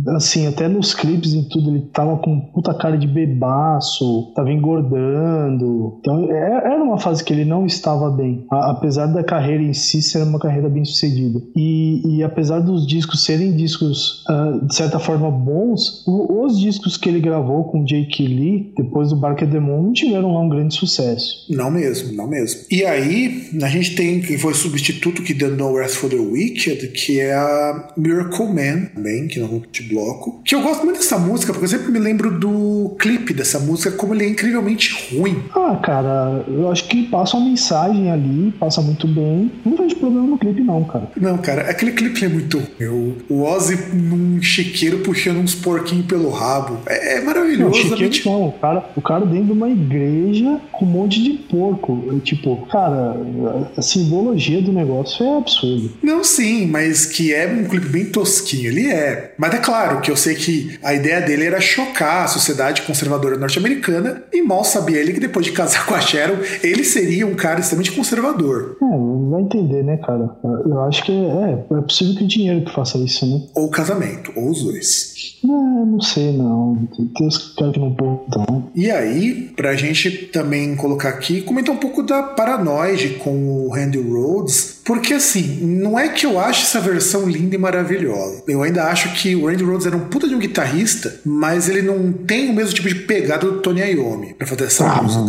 [0.08, 5.98] assim, até nos clipes e tudo, ele tava com puta cara de bebaço, tava engordando.
[6.00, 8.44] Então é- era uma fase que ele não estava bem.
[8.50, 11.40] A- apesar da carreira em si ser uma carreira bem sucedida.
[11.56, 16.96] E, e apesar dos discos serem discos, ah, de certa forma, bons, o- os discos
[16.96, 20.40] que ele gravou com Jake Lee, depois do Bark at the Moon, não tiveram lá
[20.40, 21.46] um grande sucesso.
[21.48, 22.62] Não mesmo, não mesmo.
[22.70, 26.88] E aí, a gente tem quem foi substituto que deu No Rest for the Wicked,
[26.88, 30.40] que é a Miracle Man, também, que não vou de bloco.
[30.44, 33.90] Que eu gosto muito dessa música, porque eu sempre me lembro do clipe dessa música,
[33.92, 35.42] como ele é incrivelmente ruim.
[35.54, 39.50] Ah, cara, eu acho que passa uma mensagem ali, passa muito bem.
[39.64, 41.10] Não vejo problema no clipe, não, cara.
[41.16, 43.16] Não, cara, aquele clipe é muito ruim.
[43.28, 46.78] O Ozzy num chiqueiro puxando uns porquinhos pelo rabo.
[46.86, 47.74] É, é Não, maravilhoso.
[47.74, 48.26] chiqueiro gente.
[48.26, 48.48] não.
[48.48, 52.04] O cara, o cara dentro de uma igreja com um monte de porco.
[52.06, 53.16] Eu, Tipo, cara,
[53.76, 55.90] a simbologia do negócio é absurdo.
[56.02, 59.34] Não, sim, mas que é um clipe bem tosquinho, ele é.
[59.38, 63.36] Mas é claro que eu sei que a ideia dele era chocar a sociedade conservadora
[63.38, 67.34] norte-americana e mal sabia ele que depois de casar com a Sharon, ele seria um
[67.34, 68.76] cara extremamente conservador.
[68.82, 70.30] É, vai entender, né, cara?
[70.44, 73.42] Eu acho que é, é possível que o dinheiro que faça isso, né?
[73.54, 75.38] Ou casamento, ou os dois.
[75.42, 76.88] Não, não sei, não.
[76.96, 78.64] Tem os caras que não podem.
[78.74, 84.00] E aí, pra gente também colocar aqui, comentar um pouco da Paranoid com o Randy
[84.00, 88.42] Rhodes, porque assim, não é que eu ache essa versão linda e maravilhosa.
[88.48, 91.80] Eu ainda acho que o Randy Rhodes era um puta de um guitarrista, mas ele
[91.82, 95.22] não tem o mesmo tipo de pegada do Tony Iommi pra fazer essa Ah, música.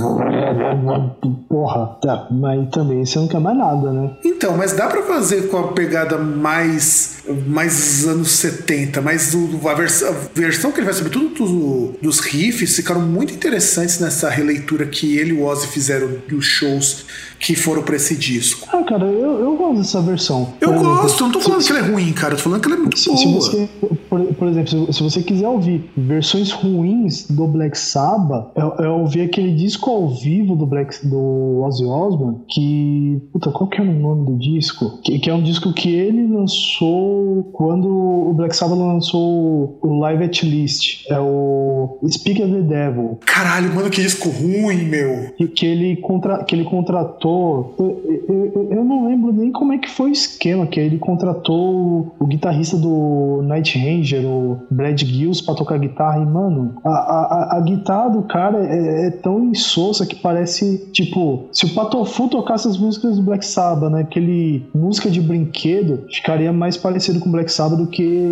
[1.48, 4.12] Porra, tá, mas também você não quer mais nada, né?
[4.26, 7.12] Então, mas dá pra fazer com a pegada mais
[7.46, 12.76] mais anos 70, mas a, vers- a versão que ele faz, sobretudo do- dos riffs,
[12.76, 17.06] ficaram muito interessantes nessa releitura que ele e o Ozzy fizeram dos shows
[17.40, 18.68] que foram pra esse disco.
[18.74, 20.48] Ah, cara, eu, eu gosto dessa versão.
[20.60, 22.44] Eu exemplo, gosto, eu não tô se- falando que ela é ruim, cara, eu tô
[22.44, 23.18] falando que ela é muito Se, boa.
[23.20, 23.70] se você,
[24.10, 28.90] por, por exemplo, se, se você quiser ouvir versões ruins do Black Sabbath, é, é
[28.90, 33.22] ouvir aquele disco ao vivo do Black do Ozzy Osbourne, que.
[33.34, 35.00] Puta, qual que era o nome do disco?
[35.04, 40.24] Que, que é um disco que ele lançou quando o Black Sabbath lançou o Live
[40.24, 41.06] at Least.
[41.10, 43.18] É o Speak of the Devil.
[43.26, 45.32] Caralho, mano, que disco ruim, meu.
[45.38, 47.76] que, que ele, contra, que ele contratou.
[47.80, 50.98] Eu, eu- eu- eu não lembro nem como é que foi o esquema, que ele
[50.98, 56.20] contratou o, o guitarrista do Night Ranger, o Brad Gills, pra tocar guitarra.
[56.22, 61.48] E, mano, a, a, a- guitarra do cara é, é tão insossa que parece, tipo,
[61.52, 64.02] se o Patofu tocasse as músicas do Black Sabbath, né?
[64.02, 68.32] Aquele música de brinquedo, ficaria mais parecido com Black Sabbath do que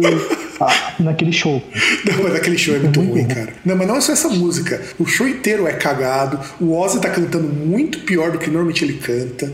[0.60, 1.62] a- naquele show.
[2.06, 3.54] Não, mas aquele show é muito ruim, cara.
[3.66, 4.82] Não, mas não é só essa música.
[5.00, 6.40] O show inteiro é cagado.
[6.60, 9.52] O Ozzy tá cantando muito pior do que normalmente ele canta.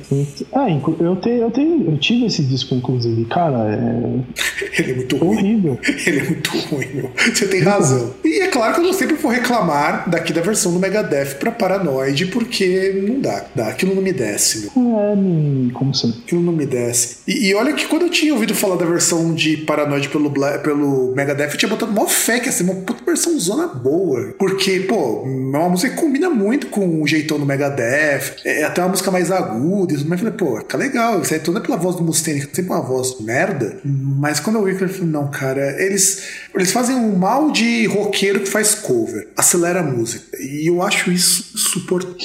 [0.53, 0.67] Ah,
[0.99, 3.25] eu, te, eu, tenho, eu tive esse disco, inclusive.
[3.25, 4.15] Cara, é
[4.81, 5.37] Ele é muito ruim.
[5.37, 5.79] horrível.
[6.05, 7.11] Ele é muito ruim, meu.
[7.33, 8.13] Você tem razão.
[8.23, 12.27] E é claro que eu sempre vou reclamar daqui da versão do Megadeth pra Paranoid,
[12.27, 13.45] porque não dá.
[13.55, 13.67] dá.
[13.67, 14.99] Aquilo não me desce, meu.
[14.99, 16.13] É, como assim?
[16.25, 17.17] Aquilo não me desce.
[17.27, 20.59] E, e olha que quando eu tinha ouvido falar da versão de Paranoid pelo, Bla-
[20.59, 24.33] pelo Megadeth, eu tinha botado mó fé que ser uma puta versão zona boa.
[24.37, 28.35] Porque, pô, é uma música que combina muito com o jeitão do Megadeth.
[28.45, 30.21] É até uma música mais aguda e tudo mais.
[30.21, 31.23] Eu falei, pô, tá legal.
[31.33, 33.79] Aí tudo é pela voz do Mustaine, que é sempre uma voz merda.
[33.83, 36.23] Mas quando eu eu falei, não, cara, eles,
[36.53, 39.29] eles fazem um mal de roqueiro que faz cover.
[39.35, 40.37] Acelera a música.
[40.39, 42.15] E eu acho isso insuportável.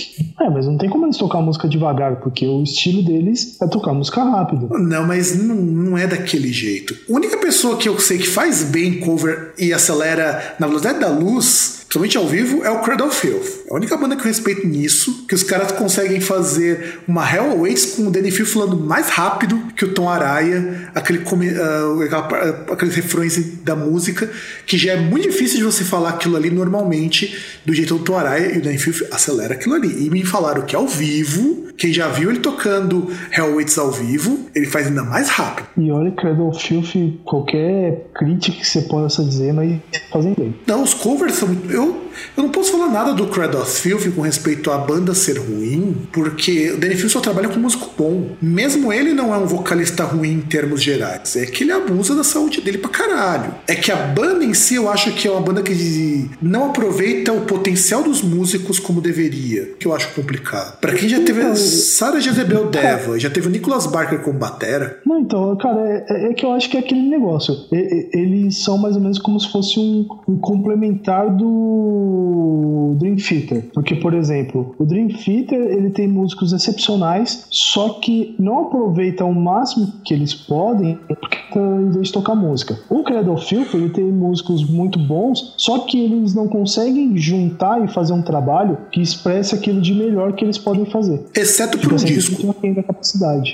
[0.41, 3.93] É, mas não tem como eles tocar música devagar, porque o estilo deles é tocar
[3.93, 4.69] música rápido.
[4.79, 6.97] Não, mas não, não é daquele jeito.
[7.09, 11.09] A única pessoa que eu sei que faz bem cover e acelera na velocidade da
[11.09, 13.65] luz, principalmente ao vivo, é o Cradle of Filth.
[13.69, 17.97] A única banda que eu respeito nisso, que os caras conseguem fazer uma Hell Awaits
[17.97, 22.95] com o Danny Field falando mais rápido que o Tom Araya, aquele ah, aquela- aqueles
[22.95, 24.31] refrões da música,
[24.67, 27.37] que já é muito difícil de você falar aquilo ali normalmente
[27.67, 30.07] do jeito do Tom Araya, e o Danny Field acelera aquilo ali.
[30.07, 34.39] E me falaram que ao vivo, quem já viu ele tocando Hell Awaits ao vivo,
[34.55, 35.67] ele faz ainda mais rápido.
[35.77, 39.77] E olha, Cradle of Filth, qualquer crítica que você possa dizer, mas
[40.13, 40.55] fazem bem.
[40.67, 41.49] Não, os covers são.
[41.69, 42.10] Eu, you?
[42.37, 45.97] Eu não posso falar nada do Cradle of Filth com respeito à banda ser ruim,
[46.13, 48.31] porque o Danny Field só trabalha com músico bom.
[48.41, 51.37] Mesmo ele não é um vocalista ruim em termos gerais.
[51.37, 53.55] É que ele abusa da saúde dele pra caralho.
[53.67, 57.33] É que a banda em si, eu acho que é uma banda que não aproveita
[57.33, 60.79] o potencial dos músicos como deveria, que eu acho complicado.
[60.81, 65.01] Pra quem já teve a Sarah Jezebel Deva, já teve o Nicholas Barker como batera,
[65.07, 67.55] Não, então, cara, é, é que eu acho que é aquele negócio.
[67.73, 72.10] E- e- eles são mais ou menos como se fosse um, um complementar do
[72.99, 73.71] Dream Theater.
[73.73, 79.35] Porque, por exemplo, o Dream Theater ele tem músicos excepcionais, só que não aproveitam o
[79.35, 82.79] máximo que eles podem porque tá, em vez de tocar música.
[82.89, 87.89] O Cradle Filth, ele tem músicos muito bons, só que eles não conseguem juntar e
[87.89, 91.27] fazer um trabalho que expresse aquilo de melhor que eles podem fazer.
[91.35, 92.37] exceto por Fica um sempre disco.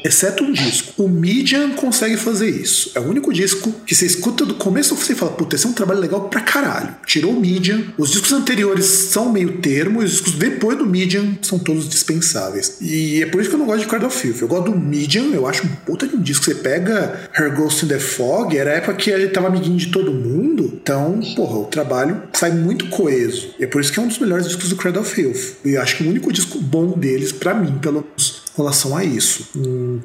[0.05, 1.03] Exceto um disco.
[1.03, 2.93] O Medium consegue fazer isso.
[2.95, 5.73] É o único disco que você escuta do começo e fala, puta, esse é um
[5.73, 6.95] trabalho legal pra caralho.
[7.07, 7.85] Tirou o Medium.
[7.99, 12.77] Os discos anteriores são meio termo, e os discos depois do Medium são todos dispensáveis.
[12.81, 14.41] E é por isso que eu não gosto de Cradle of Filth.
[14.41, 16.45] Eu gosto do Medium, eu acho um puta de um disco.
[16.45, 19.77] Você pega Her Ghost in the Fog, era a época que a gente tava amiguinho
[19.77, 20.73] de todo mundo.
[20.81, 23.55] Então, porra, o trabalho sai muito coeso.
[23.59, 25.57] E é por isso que é um dos melhores discos do Cradle of Filth.
[25.65, 29.05] E eu acho que o único disco bom deles, pra mim, pelo menos, relação a
[29.05, 29.51] isso.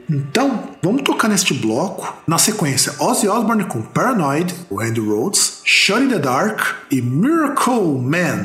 [0.10, 2.14] Então, vamos tocar neste bloco.
[2.28, 6.60] Na sequência, Ozzy Osbourne com Paranoid, o Randy Rhodes, Shut in the Dark
[6.92, 8.44] e Miracle Man.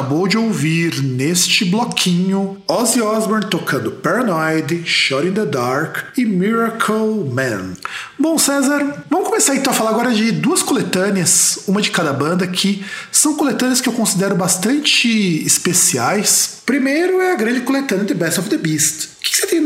[0.00, 7.30] Acabou de ouvir neste bloquinho Ozzy Osbourne tocando Paranoid, Shot in the Dark e Miracle
[7.30, 7.74] Man.
[8.18, 12.46] Bom, César, vamos começar então a falar agora de duas coletâneas, uma de cada banda,
[12.46, 12.82] que
[13.12, 15.06] são coletâneas que eu considero bastante
[15.44, 16.62] especiais.
[16.64, 19.09] Primeiro é a grande coletânea The Best of the Beast.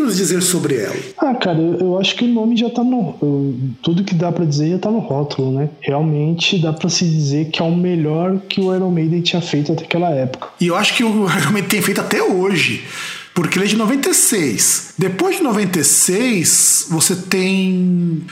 [0.05, 0.95] Nos dizer sobre ela?
[1.19, 3.17] Ah, cara, eu, eu acho que o nome já tá no.
[3.23, 5.69] eu- tudo que dá pra dizer já tá no rótulo, né?
[5.81, 9.73] Realmente dá pra se dizer que é o melhor que o Iron Maiden tinha feito
[9.73, 10.49] até aquela época.
[10.61, 12.85] E eu acho que o Iron Maiden tem feito até hoje.
[13.35, 14.95] Porque ele é de 96.
[14.97, 18.23] Depois de 96, você tem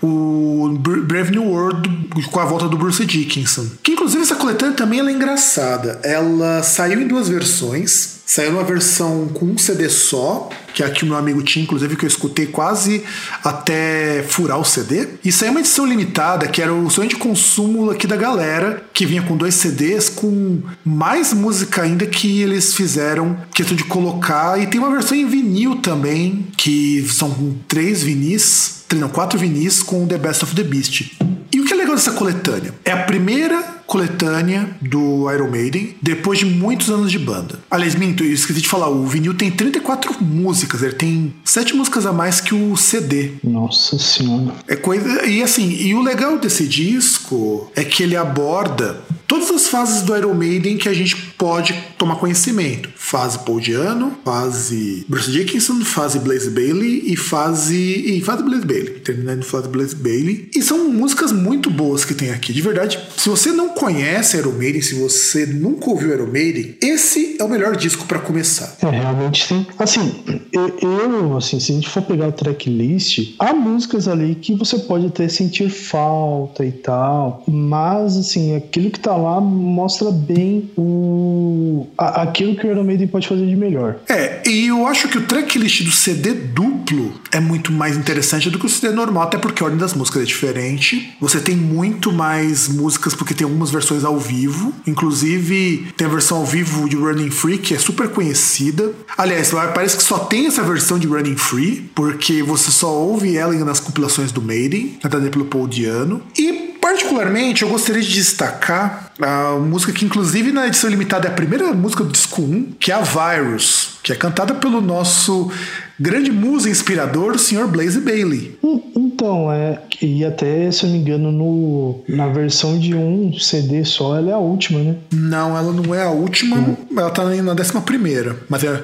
[0.00, 1.88] o Br- Brave New World
[2.30, 3.66] com a volta do Bruce Dickinson.
[3.82, 6.00] Que inclusive essa coletânea também é engraçada.
[6.04, 8.20] Ela saiu em duas versões.
[8.34, 11.62] Saiu uma versão com um CD só, que é a que o meu amigo tinha,
[11.62, 13.04] inclusive, que eu escutei quase
[13.44, 15.06] até furar o CD.
[15.22, 19.04] E saiu uma edição limitada, que era o sonho de consumo aqui da galera, que
[19.04, 24.58] vinha com dois CDs, com mais música ainda que eles fizeram questão de colocar.
[24.58, 30.06] E tem uma versão em vinil também, que são três vinis, não, quatro vinis com
[30.06, 31.18] The Best of the Beast.
[31.52, 32.72] E o que é legal dessa coletânea?
[32.82, 37.58] É a primeira coletânea do Iron Maiden depois de muitos anos de banda.
[37.70, 42.06] Aliás, minto, eu esqueci de falar, o vinil tem 34 músicas, ele tem sete músicas
[42.06, 43.32] a mais que o CD.
[43.44, 44.54] Nossa senhora.
[44.66, 45.26] É coisa.
[45.26, 48.98] E assim, e o legal desse disco é que ele aborda
[49.32, 52.90] todas as fases do Iron Maiden que a gente pode tomar conhecimento.
[52.94, 57.74] Fase Paul Diano, fase Bruce Dickinson, fase Blaze Bailey e fase.
[57.74, 59.00] e fase Blaze Bailey.
[59.00, 60.50] Terminando fase Blaze Bailey.
[60.54, 62.52] E são músicas muito boas que tem aqui.
[62.52, 67.36] De verdade, se você não conhece Iron Maiden, se você nunca ouviu Iron Maiden, esse
[67.40, 68.76] é o melhor disco pra começar.
[68.80, 69.66] É, realmente sim.
[69.76, 70.22] Assim,
[70.52, 74.78] eu, eu, assim, se a gente for pegar o tracklist, há músicas ali que você
[74.78, 81.88] pode até sentir falta e tal, mas, assim, aquilo que tá lá mostra bem o,
[81.98, 83.96] a- aquilo que o Iron Maiden pode fazer de melhor.
[84.08, 88.58] É, e eu acho que o tracklist do CD duplo é muito mais interessante do
[88.60, 91.12] que o CD normal, até porque a ordem das músicas é diferente.
[91.20, 94.72] Você tem muito mais músicas porque tem algumas versões ao vivo.
[94.86, 98.92] Inclusive, tem a versão ao vivo de Running Free, que é super conhecida.
[99.16, 103.52] Aliás, parece que só tem essa versão de Running Free, porque você só ouve ela
[103.64, 106.22] nas compilações do Maiden, cantada pelo Paul Diano.
[106.38, 111.34] E Particularmente, eu gostaria de destacar a música que, inclusive, na edição limitada é a
[111.34, 115.50] primeira música do disco 1, que é a Virus, que é cantada pelo nosso
[115.98, 117.66] grande musa inspirador, o Sr.
[117.68, 118.58] Blaze Bailey.
[118.62, 119.78] Hum, Então, é.
[120.00, 124.30] E até, se eu não me engano, no, na versão de um CD só, ela
[124.30, 124.96] é a última, né?
[125.12, 128.82] Não, ela não é a última, ela tá na décima primeira, mas é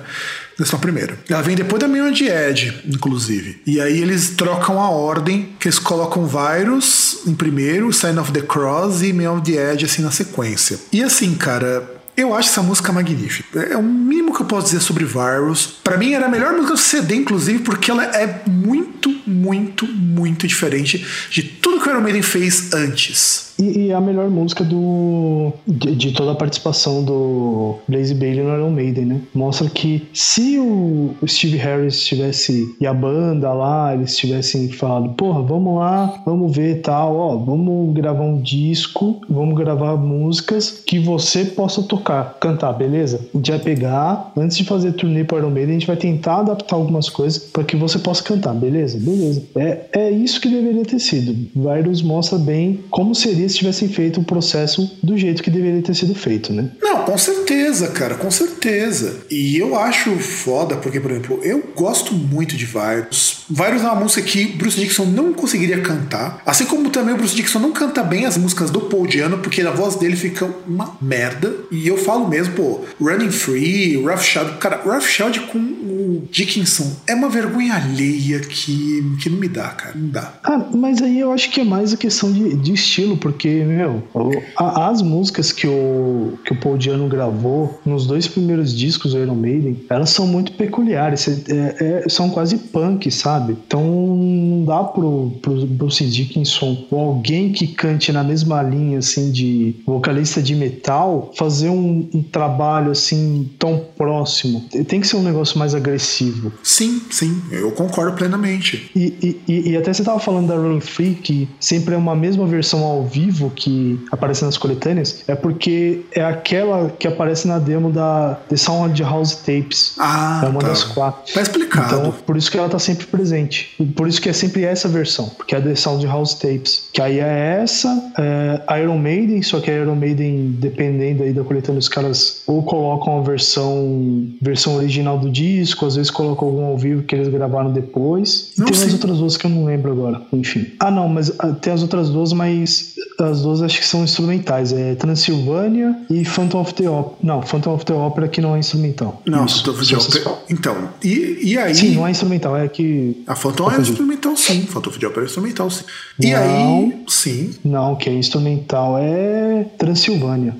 [0.59, 1.19] a décima primeira.
[1.29, 3.61] Ela vem depois da Beyond Edge, inclusive.
[3.65, 8.43] E aí eles trocam a ordem, que eles colocam Virus em primeiro, Sign of the
[8.43, 10.79] Cross e the Edge assim na sequência.
[10.93, 13.61] E assim, cara, eu acho essa música magnífica.
[13.61, 15.67] É o mínimo que eu posso dizer sobre Virus.
[15.85, 20.47] Pra mim era a melhor música do CD, inclusive, porque ela é muito, muito, muito
[20.49, 23.48] diferente de tudo que o Iron Maiden fez antes.
[23.59, 28.55] E, e a melhor música do de, de toda a participação do Blaze Bailey no
[28.55, 29.21] Iron Maiden, né?
[29.35, 35.43] Mostra que se o Steve Harris tivesse e a banda lá, eles tivessem falado, porra,
[35.43, 41.45] vamos lá, vamos ver tal, ó, vamos gravar um disco, vamos gravar músicas que você
[41.45, 43.21] possa tocar, cantar, beleza?
[43.35, 46.39] A gente vai pegar, antes de fazer turnê para Iron Maiden, a gente vai tentar
[46.39, 48.99] adaptar algumas coisas para que você possa cantar, beleza?
[48.99, 49.43] Beleza.
[49.57, 51.35] É, é isso que deveria ter sido.
[51.55, 55.95] Virus mostra bem como seria se tivessem feito o processo do jeito que deveria ter
[55.95, 56.71] sido feito, né?
[56.81, 59.21] Não, com certeza, cara, com certeza.
[59.31, 63.45] E eu acho foda, porque, por exemplo, eu gosto muito de Virus.
[63.49, 66.43] Virus é uma música que Bruce Dixon não conseguiria cantar.
[66.45, 69.63] Assim como também o Bruce Dixon não canta bem as músicas do Paul Diano, porque
[69.63, 71.55] a voz dele fica uma merda.
[71.71, 74.59] E eu falo mesmo, pô, Running Free, Rough Child.
[74.59, 79.69] Cara, Rough Child com o Dickinson é uma vergonha alheia que, que não me dá,
[79.69, 79.95] cara.
[79.97, 80.35] Não dá.
[80.43, 84.03] Ah, mas aí eu acho que é mais a questão de, de estilo, porque, meu,
[84.15, 89.13] o- a- as músicas que o, que o Paul Diano gravou nos dois primeiros discos
[89.13, 93.57] do Iron Maiden, elas são muito peculiares, é- é- são quase punk, sabe?
[93.67, 99.31] Então não dá pro, pro Bruce Dickinson ou alguém que cante na mesma linha, assim,
[99.31, 104.65] de vocalista de metal, fazer um, um trabalho, assim, tão próximo.
[104.87, 106.53] Tem que ser um negócio mais agressivo.
[106.63, 108.91] Sim, sim, eu concordo plenamente.
[108.97, 112.15] E, e- e- e até você tava falando da Rolling Free, que sempre é uma
[112.17, 117.59] mesma versão ao vivo que aparece nas coletâneas, é porque é aquela que aparece na
[117.59, 119.95] demo da The Sound House Tapes.
[119.99, 120.69] Ah, é uma tá.
[120.69, 121.33] das quatro.
[121.33, 121.87] Tá explicado.
[121.87, 123.75] Então, por isso que ela tá sempre presente.
[123.95, 126.89] Por isso que é sempre essa versão, porque é a The Sound House Tapes.
[126.93, 131.43] Que aí é essa, é Iron Maiden, só que a Iron Maiden, dependendo aí da
[131.43, 136.65] coletânea, os caras ou colocam a versão, versão original do disco, às vezes colocam algum
[136.65, 138.53] ao vivo que eles gravaram depois.
[138.57, 138.83] E Não, tem sim.
[138.85, 140.23] umas outras duas que eu não lembro agora.
[140.33, 140.67] Enfim.
[140.81, 144.73] Ah, não, mas ah, tem as outras duas, mas as duas acho que são instrumentais.
[144.73, 147.17] É Transilvânia e Phantom of the Opera.
[147.23, 149.21] Não, Phantom of the Opera que não é instrumental.
[149.27, 151.75] Não, Isso, Phantom of the vocês Opera- Então, e, e aí.
[151.75, 153.23] Sim, não é instrumental, é que.
[153.27, 154.63] A Phantom é instrumental, sim.
[154.63, 155.85] Phantom of the Opera é instrumental, sim.
[156.21, 156.39] E Não.
[156.39, 160.57] aí, sim, Não, que é instrumental é Transilvânia.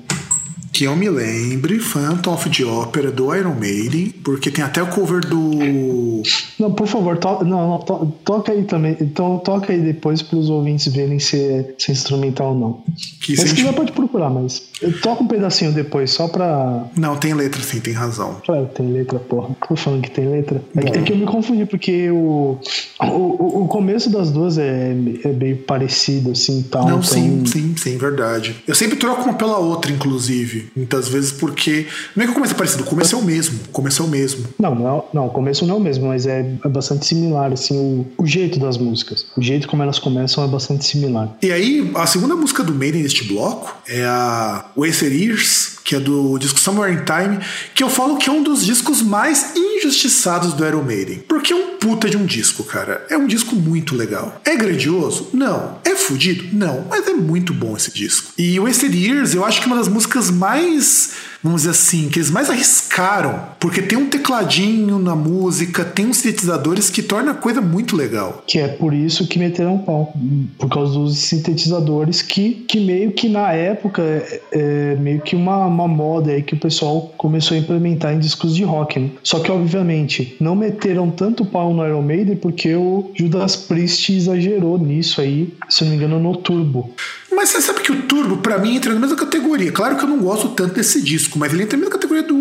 [0.71, 4.87] Que eu me lembre, Phantom of the Opera do Iron Maiden, porque tem até o
[4.87, 6.21] cover do.
[6.59, 8.95] Não, por favor, to não, não, to toca aí também.
[9.01, 12.83] Então toca aí depois para os ouvintes verem se é, se é instrumental ou não.
[13.21, 14.61] Que mas se gente- pode procurar, mas
[15.01, 16.85] toca um pedacinho depois, só pra.
[16.97, 18.37] Não, tem letra sim, tem razão.
[18.45, 19.49] Claro, tem letra, porra.
[19.67, 20.61] Tô falando que tem letra.
[20.75, 22.57] É, que- é que eu me confundi, porque o,
[23.01, 24.91] o, o- começo das duas é,
[25.23, 26.83] é meio parecido, assim, tal.
[26.83, 28.55] Não, então- sim, sim, sim, verdade.
[28.67, 30.58] Eu sempre troco uma pela outra, inclusive.
[30.75, 31.85] Muitas vezes porque.
[32.15, 33.59] Não é que o começo é parecido, o começo é o mesmo.
[33.67, 34.45] O começo é o mesmo.
[34.59, 37.51] Não, não, é- não, o começo não é o mesmo, mas é, é bastante similar,
[37.51, 39.25] assim, o, o jeito das músicas.
[39.35, 41.35] O jeito como elas começam é bastante similar.
[41.41, 45.99] E aí, a segunda música do Maiden neste bloco é a Wasted Years, que é
[45.99, 47.39] do disco Somewhere in Time,
[47.73, 51.23] que eu falo que é um dos discos mais injustiçados do Iron Maiden.
[51.27, 53.03] Porque é um puta de um disco, cara.
[53.09, 54.39] É um disco muito legal.
[54.45, 55.29] É grandioso?
[55.33, 55.79] Não.
[55.83, 56.47] É fudido?
[56.55, 56.85] Não.
[56.87, 58.31] Mas é muito bom esse disco.
[58.37, 61.13] E Wasted Years, eu acho que é uma das músicas mais
[61.43, 66.17] vamos dizer assim, que eles mais arriscaram, porque tem um tecladinho na música, tem uns
[66.17, 68.43] sintetizadores que torna a coisa muito legal.
[68.45, 70.13] Que é por isso que meteram o pau.
[70.57, 75.65] Por causa dos sintetizadores que, que meio que na época é, é meio que uma,
[75.65, 78.99] uma moda aí que o pessoal começou a implementar em discos de rock.
[78.99, 79.09] Né?
[79.23, 84.77] Só que, obviamente, não meteram tanto pau no Iron Maiden porque o Judas Priest exagerou
[84.77, 86.93] nisso aí, se não me engano, no Turbo.
[87.31, 89.71] Mas você sabe que o Turbo, pra mim, entra na mesma categoria.
[89.71, 92.35] Claro que eu não gosto tanto desse disco, mas ele entra na mesma categoria do,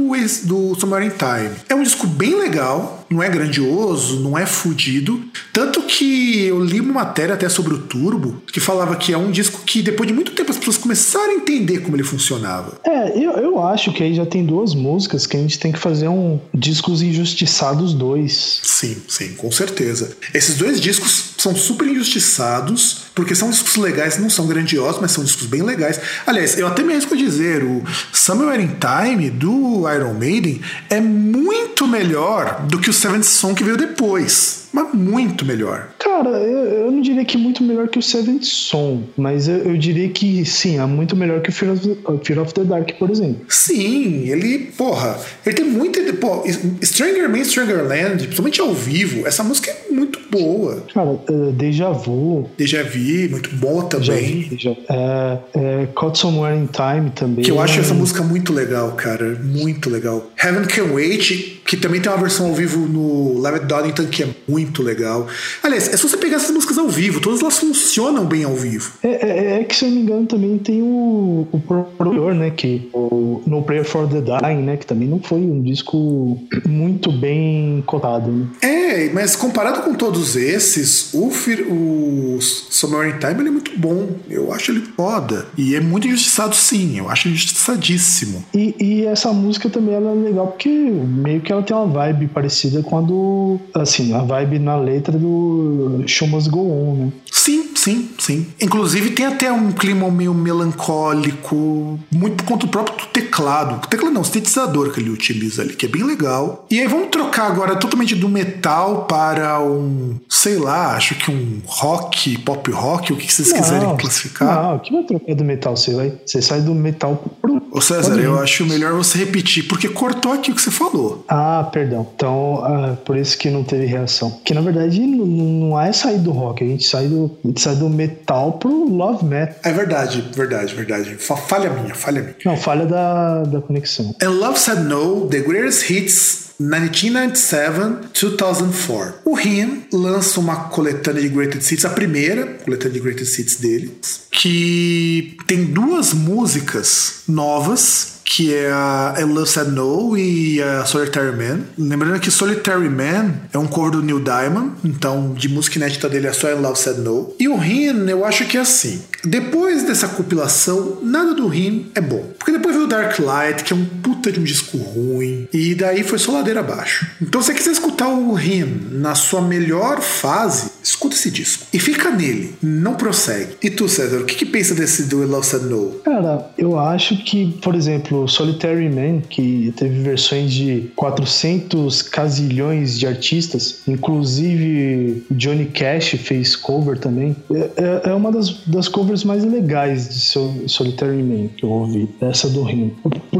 [0.44, 1.56] do Somewhere in Time.
[1.68, 5.22] É um disco bem legal, não é grandioso, não é fudido.
[5.52, 9.30] Tanto que eu li uma matéria até sobre o Turbo, que falava que é um
[9.30, 12.78] disco que, depois de muito tempo, as pessoas começaram a entender como ele funcionava.
[12.84, 15.78] É, eu, eu acho que aí já tem duas músicas que a gente tem que
[15.78, 18.60] fazer um Discos Injustiçados 2.
[18.62, 20.16] Sim, sim, com certeza.
[20.34, 25.24] Esses dois discos são super injustiçados, porque são discos legais, não são grandiosos, mas são
[25.24, 26.00] discos bem legais.
[26.26, 27.82] Aliás, eu até me arrisco a dizer, o
[28.12, 30.60] Somewhere in Time do Iron Maiden
[30.90, 34.67] é muito melhor do que o Seventh Song que veio depois.
[34.72, 35.88] Mas muito melhor.
[35.98, 39.76] Cara, eu, eu não diria que muito melhor que o Seventh Son, mas eu, eu
[39.76, 42.92] diria que sim, é muito melhor que o Fear of, the, Fear of the Dark,
[42.98, 43.40] por exemplo.
[43.48, 45.98] Sim, ele, porra, ele tem muito.
[46.18, 46.44] Pô,
[46.82, 50.84] Stranger Man, Stranger Land, principalmente ao vivo, essa música é muito boa.
[50.92, 54.48] Cara, uh, Deja Vu, Deja Vu, muito boa também.
[54.48, 57.44] vi, já, é, é, Caught Somewhere in Time também.
[57.44, 59.38] Que eu acho essa música muito legal, cara.
[59.42, 60.30] Muito legal.
[60.42, 64.22] Heaven Can Wait, que também tem uma versão ao vivo no Live at Donington, que
[64.22, 65.26] é muito legal.
[65.62, 68.90] Aliás, é só você pegar essas músicas ao vivo, todas elas funcionam bem ao vivo.
[69.02, 71.60] É, é- é que, se eu não me engano, também tem o, o
[71.98, 72.50] Proyor, né?
[72.50, 74.78] Que, o No Prayer for the Dying, né?
[74.78, 78.46] Que também não foi um disco muito bem cotado, né?
[78.62, 81.28] É, mas comparado com todos esses, o,
[81.70, 84.08] o Somewhere in Time ele é muito bom.
[84.30, 85.46] Eu acho ele foda.
[85.58, 86.98] E é muito injustiçado, sim.
[86.98, 88.42] Eu acho injustiçadíssimo.
[88.54, 92.28] E, e essa música também ela é legal porque meio que ela tem uma vibe
[92.28, 93.58] parecida com a do.
[93.74, 97.12] Assim, a vibe na letra do Show Must Go On, né?
[97.30, 98.46] Sim, sim, sim.
[98.60, 103.86] Inclusive tem até um clima meio melancólico, muito por conta do próprio teclado.
[103.88, 106.66] Teclado não, sintetizador que ele utiliza ali, que é bem legal.
[106.70, 111.60] E aí vamos trocar agora totalmente do metal para um, sei lá, acho que um
[111.66, 114.62] rock, pop rock, o que vocês quiserem classificar.
[114.62, 115.76] Não, que vai trocar do metal?
[115.76, 116.12] Você vai.
[116.24, 117.58] Você sai do metal pro.
[117.70, 118.24] Ô César, Pode ir.
[118.24, 121.24] eu acho melhor você repetir, porque cortou aqui o que você falou.
[121.28, 122.06] Ah, perdão.
[122.14, 124.40] Então, ah, por isso que não teve reação.
[124.44, 127.60] Que na verdade não, não é sair do rock, a gente sai do, a gente
[127.60, 129.56] sai do metal pro love metal.
[129.64, 131.14] É verdade, verdade, verdade.
[131.16, 132.34] Fa- Falha minha, falha minha.
[132.44, 134.14] Não, falha da, da conexão.
[134.22, 139.14] And Love Said No, The Greatest Hits 1997-2004.
[139.24, 143.98] O Him lança uma coletânea de Greatest Hits, a primeira coletânea de Greatest Hits dele,
[144.30, 151.34] que tem duas músicas novas que é a I Love Said No e a Solitary
[151.34, 151.60] Man.
[151.78, 156.26] Lembrando que Solitary Man é um cover do Neil Diamond, então de música inédita dele
[156.26, 157.34] é só I Love Said No.
[157.40, 159.02] E o Rin, eu acho que é assim.
[159.24, 162.24] Depois dessa compilação, nada do Rin é bom.
[162.38, 165.74] Porque depois veio o Dark Light, que é um puta de um disco ruim, e
[165.74, 167.06] daí foi só ladeira abaixo.
[167.20, 171.66] Então, se você quiser escutar o Rin na sua melhor fase, escuta esse disco.
[171.72, 173.56] E fica nele, não prossegue.
[173.62, 175.90] E tu, César, o que, que pensa desse do Love Said No?
[176.04, 183.06] Cara, eu acho que, por exemplo, Solitary Man, que teve versões de 400 casilhões de
[183.06, 189.44] artistas, inclusive Johnny Cash fez cover também, é, é- é uma das, das covers mais
[189.44, 192.92] legais de Sol- Solitary Man que eu ouvi, essa do Rim.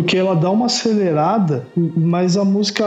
[0.08, 2.82] Porque ela dá uma acelerada, mas a música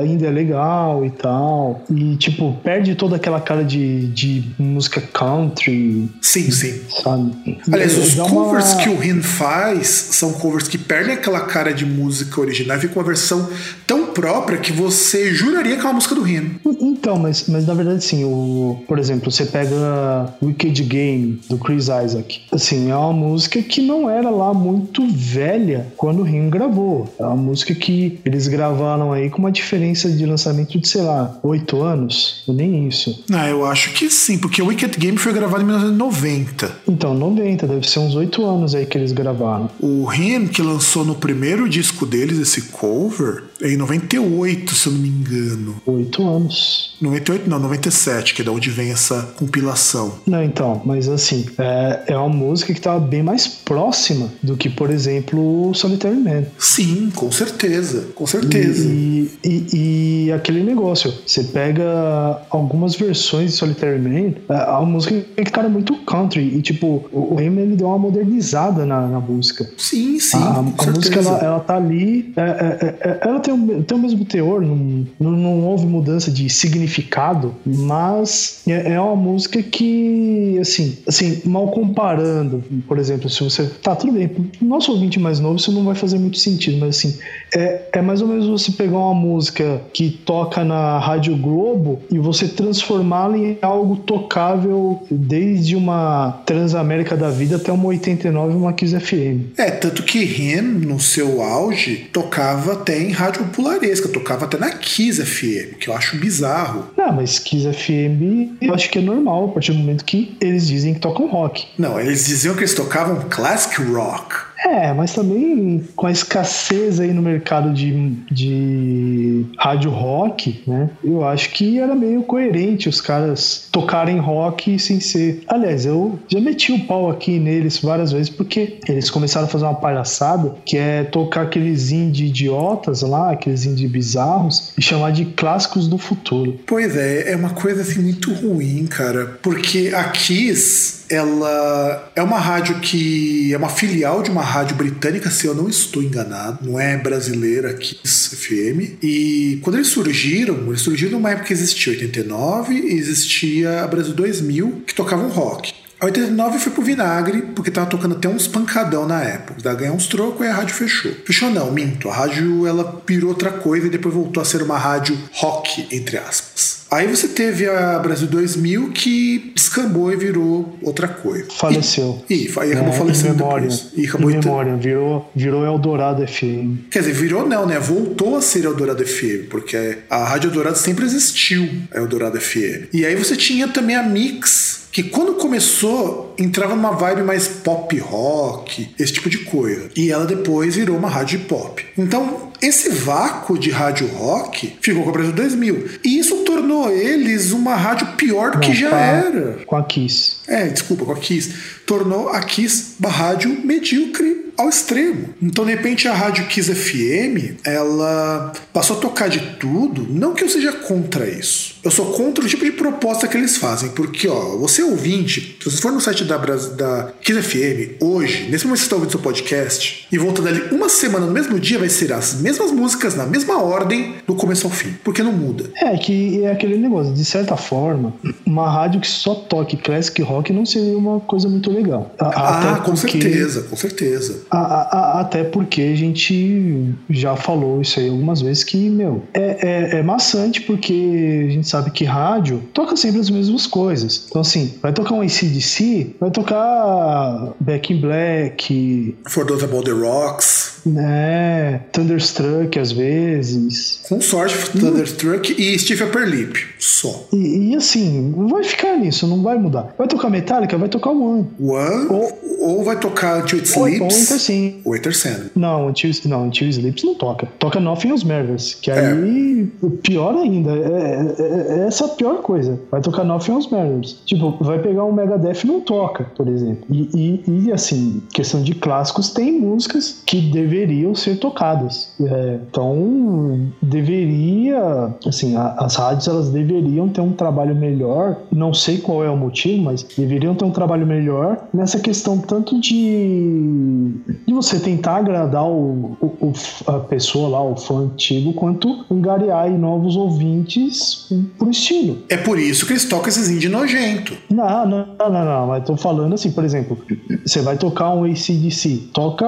[0.00, 1.82] ainda é legal e tal.
[1.90, 6.80] E, tipo, perde toda aquela cara de, de música country, Sim, sim.
[7.02, 7.58] sabe?
[7.72, 11.74] Aliás, os Dá uma- covers que o Rin faz são covers que perdem aquela cara
[11.74, 13.48] de música original e fica uma versão
[13.84, 16.60] tão própria que você juraria que é uma música do Rin.
[16.80, 21.88] Então, mas, mas na verdade, sim, o, por exemplo, você pega Wicked Game do Chris
[21.88, 22.42] Isaac.
[22.52, 27.12] Assim, é uma música que não era lá muito velha quando o Rim gravou.
[27.18, 31.38] É uma música que eles gravaram aí com uma diferença de lançamento de, sei lá,
[31.42, 32.44] oito anos.
[32.46, 33.24] Nem isso.
[33.32, 36.70] Ah, eu acho que sim, porque o Wicked Game foi gravado em 1990.
[36.86, 39.70] Então, 90, deve ser uns oito anos aí que eles gravaram.
[39.80, 44.92] O Rin, que lançou no primeiro disco deles esse cover, é em 98, se eu
[44.92, 45.76] não me engano.
[45.86, 46.96] Oito anos.
[47.00, 50.14] 98, não, 97, que é da onde vem essa compilação.
[50.26, 54.68] Não, então, mas assim, é, é uma música que tava bem mais próxima do que,
[54.68, 56.41] por exemplo, o Solitary Man.
[56.58, 58.88] Sim, com certeza, com certeza.
[58.88, 65.24] E, e, e aquele negócio, você pega algumas versões de Solitary Man, a, a música
[65.36, 69.68] é cara muito country, e tipo, o Raymond ele deu uma modernizada na, na música.
[69.76, 73.82] Sim, sim, a a música ela, ela tá ali, é, é, é, ela tem o,
[73.82, 79.62] tem o mesmo teor, não, não, houve mudança de significado, mas é, é uma música
[79.62, 83.66] que, assim, assim, mal comparando, por exemplo, se você.
[83.82, 87.18] Tá, tudo bem, nosso ouvinte mais novo isso não vai fazer muito sentido, mas assim,
[87.54, 92.18] é, é mais ou menos você pegar uma música que toca na Rádio Globo e
[92.18, 98.72] você transformá-la em algo tocável desde uma Transamérica da vida até uma 89 e uma
[98.72, 99.58] Kiss FM.
[99.58, 104.70] É, tanto que Ren, no seu auge, tocava até em rádio popularesca, tocava até na
[104.70, 106.86] Kiss FM, que eu acho bizarro.
[106.96, 110.66] Não, mas Kiss FM eu acho que é normal a partir do momento que eles
[110.66, 111.66] dizem que tocam rock.
[111.78, 114.51] Não, eles diziam que eles tocavam classic rock.
[114.64, 120.90] É, mas também com a escassez aí no mercado de, de rádio rock, né?
[121.02, 125.42] Eu acho que era meio coerente os caras tocarem rock sem ser.
[125.48, 129.64] Aliás, eu já meti o pau aqui neles várias vezes porque eles começaram a fazer
[129.64, 135.24] uma palhaçada que é tocar aqueles indie idiotas lá, aqueles indie bizarros, e chamar de
[135.24, 136.58] clássicos do futuro.
[136.66, 142.38] Pois é, é uma coisa assim muito ruim, cara, porque a Kiss, ela é uma
[142.38, 146.80] rádio que é uma filial de uma rádio britânica, se eu não estou enganado, não
[146.80, 148.96] é brasileira Kiss FM.
[149.02, 154.14] E quando eles surgiram, eles surgiram numa época que existia 89 e existia a Brasil
[154.14, 155.74] 2000, que tocavam rock.
[156.00, 159.60] A 89 foi pro vinagre, porque tava tocando até uns pancadão na época.
[159.62, 161.12] Daí ganhou uns trocos e a rádio fechou.
[161.24, 162.08] Fechou não, minto.
[162.08, 166.16] A rádio ela virou outra coisa e depois voltou a ser uma rádio rock, entre
[166.16, 166.81] aspas.
[166.92, 171.46] Aí você teve a Brasil 2000 que descambou e virou outra coisa.
[171.50, 172.22] Faleceu.
[172.28, 173.92] E, e, aí acabou É, falecendo em memória, depois.
[173.96, 176.90] E acabou em memória, virou, virou Eldorado FM.
[176.90, 177.78] Quer dizer, virou não, né?
[177.78, 182.92] Voltou a ser Eldorado FM, porque a Rádio Eldorado sempre existiu, a Eldorado FM.
[182.92, 187.98] E aí você tinha também a Mix, que quando começou, entrava numa vibe mais pop
[188.00, 189.88] rock, esse tipo de coisa.
[189.96, 191.82] E ela depois virou uma rádio pop.
[191.96, 195.88] Então, esse vácuo de rádio rock ficou com a Brasil 2000.
[196.04, 199.58] E isso tornou eles uma rádio pior do que já era.
[199.66, 200.36] Com a Kiss.
[200.46, 201.52] É, desculpa, com a Kiss.
[201.84, 205.34] Tornou a Kiss uma rádio medíocre ao extremo.
[205.42, 210.06] Então, de repente, a rádio Kiss FM, ela passou a tocar de tudo.
[210.08, 211.76] Não que eu seja contra isso.
[211.82, 213.88] Eu sou contra o tipo de proposta que eles fazem.
[213.90, 218.64] Porque, ó, você ouvinte, se você for no site da, da Kiss FM hoje, nesse
[218.66, 221.78] momento que você está ouvindo seu podcast, e volta dali uma semana no mesmo dia,
[221.78, 224.94] vai ser as mesmas músicas, na mesma ordem, do começo ao fim.
[225.04, 225.70] Porque não muda.
[225.76, 228.12] É, que é aquele negócio, de certa forma,
[228.46, 232.12] uma rádio que só toque classic rock não seria uma coisa muito legal.
[232.18, 234.42] A- Ah, com porque- certeza, com certeza.
[234.50, 239.92] a- a- até porque a gente já falou isso aí algumas vezes que, meu, é,
[239.94, 244.26] é, é maçante porque a gente sabe que rádio toca sempre as mesmas coisas.
[244.28, 249.92] Então, assim, vai tocar um ACDC, vai tocar Back in Black, For Those About the
[249.92, 250.71] Rocks.
[250.84, 251.80] Né?
[251.92, 254.00] Thunderstruck às vezes.
[254.08, 256.58] Com sorte, Thunderstruck e Steve Upper Lip.
[256.78, 257.26] Só.
[257.32, 259.94] E, e assim, vai ficar nisso, não vai mudar.
[259.98, 261.46] Vai tocar Metallica, vai tocar One.
[261.60, 264.22] One, ou, Ou- vai tocar Until It Ou Sleeps.
[264.24, 264.80] então sim.
[264.84, 265.50] ou Sandman.
[265.56, 267.48] Não, Until, não, Until Sleeps não toca.
[267.58, 269.68] Toca Nothing Else Matters, que aí,
[270.02, 272.78] pior ainda, é, é- é essa a pior coisa.
[272.90, 274.18] Vai tocar Nothing Else Matters.
[274.26, 276.84] Tipo, vai pegar um Megadeth e não toca, por exemplo.
[276.90, 280.40] E, e, e, assim, questão de clássicos, tem músicas que
[280.72, 282.08] deveriam ser tocadas.
[282.20, 288.98] É, então, deveria, assim, a- as rádios elas deveriam ter um trabalho melhor, não sei
[288.98, 294.10] qual é o motivo, mas deveriam ter um trabalho melhor nessa questão tanto de,
[294.46, 296.52] de você tentar agradar o, o- o-
[296.90, 302.18] a pessoa lá, o fã antigo, quanto angariar novos ouvintes pro estilo.
[302.28, 304.34] É por isso que eles tocam esses indie nojento.
[304.50, 306.96] Não, não, não, não, não, mas tô falando assim, por exemplo,
[307.44, 309.46] você vai tocar um ACDC, toca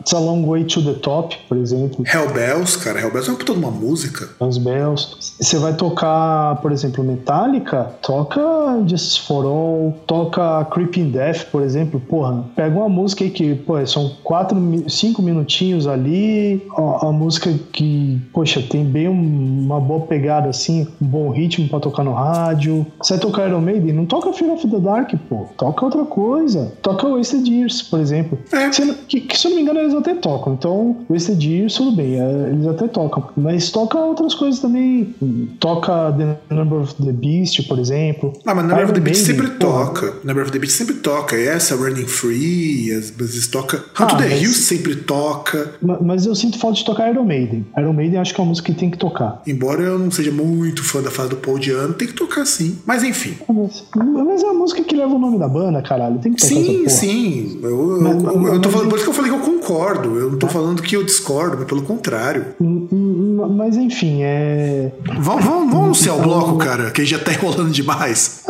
[0.00, 3.00] It's a Long Way to the Top, por exemplo, Hellbells, cara.
[3.00, 4.28] Hellbells é uma puta de uma música.
[4.40, 5.08] Os Bells.
[5.40, 8.40] Você vai tocar, por exemplo, Metallica, toca
[8.86, 12.00] Justice for All, toca Creeping Death, por exemplo.
[12.00, 14.56] Porra, pega uma música aí que, pô, são quatro,
[14.88, 20.86] cinco minutinhos ali, a, a música que, poxa, tem bem um- uma boa pegada assim,
[21.00, 22.86] um bom ritmo pra tocar no rádio.
[23.02, 25.46] Você vai tocar Iron Maiden, não toca Fear of the Dark, pô.
[25.56, 26.72] Toca outra coisa.
[26.82, 28.38] Toca Wasted Years, por exemplo.
[28.52, 28.70] É.
[29.08, 30.54] Que, que, se eu não me engano, eles até tocam.
[30.54, 33.28] Então, Wasted Years, tudo bem, eles até tocam.
[33.36, 35.14] Mas toca outras coisas também.
[35.60, 38.32] Toca The Number of the Beast, por exemplo.
[38.44, 39.86] Ah, mas Number of the Beast sempre porra.
[39.86, 40.14] toca.
[40.24, 41.36] Number of the Beast sempre toca.
[41.36, 43.78] Essa, Running Free, às vezes toca.
[43.78, 45.74] Hunt to Ah, the mas- Hill sempre toca.
[45.82, 47.66] Ma- Mas eu sinto falta de tocar Iron Maiden.
[47.78, 49.42] Iron Maiden acho que é uma música que tem que tocar.
[49.46, 52.78] Embora eu não seja muito fã da fase do Paul Diano, tem que tocar sim.
[52.86, 53.34] Mas enfim.
[53.48, 56.18] Mas, mas é uma música que leva o nome da banda, caralho.
[56.18, 57.58] Tem que tocar Sim, sim.
[57.62, 59.40] Eu, eu, Mas- eu- eu mas- tô falando, por isso que eu falei que eu
[59.42, 59.65] concordo.
[59.72, 62.46] Eu não tô falando que eu discordo, mas pelo contrário.
[62.60, 64.92] Hum, hum, Mas enfim, é.
[65.18, 68.42] Vamos, vamos, vamos anunciar o bloco, cara, que já tá enrolando demais.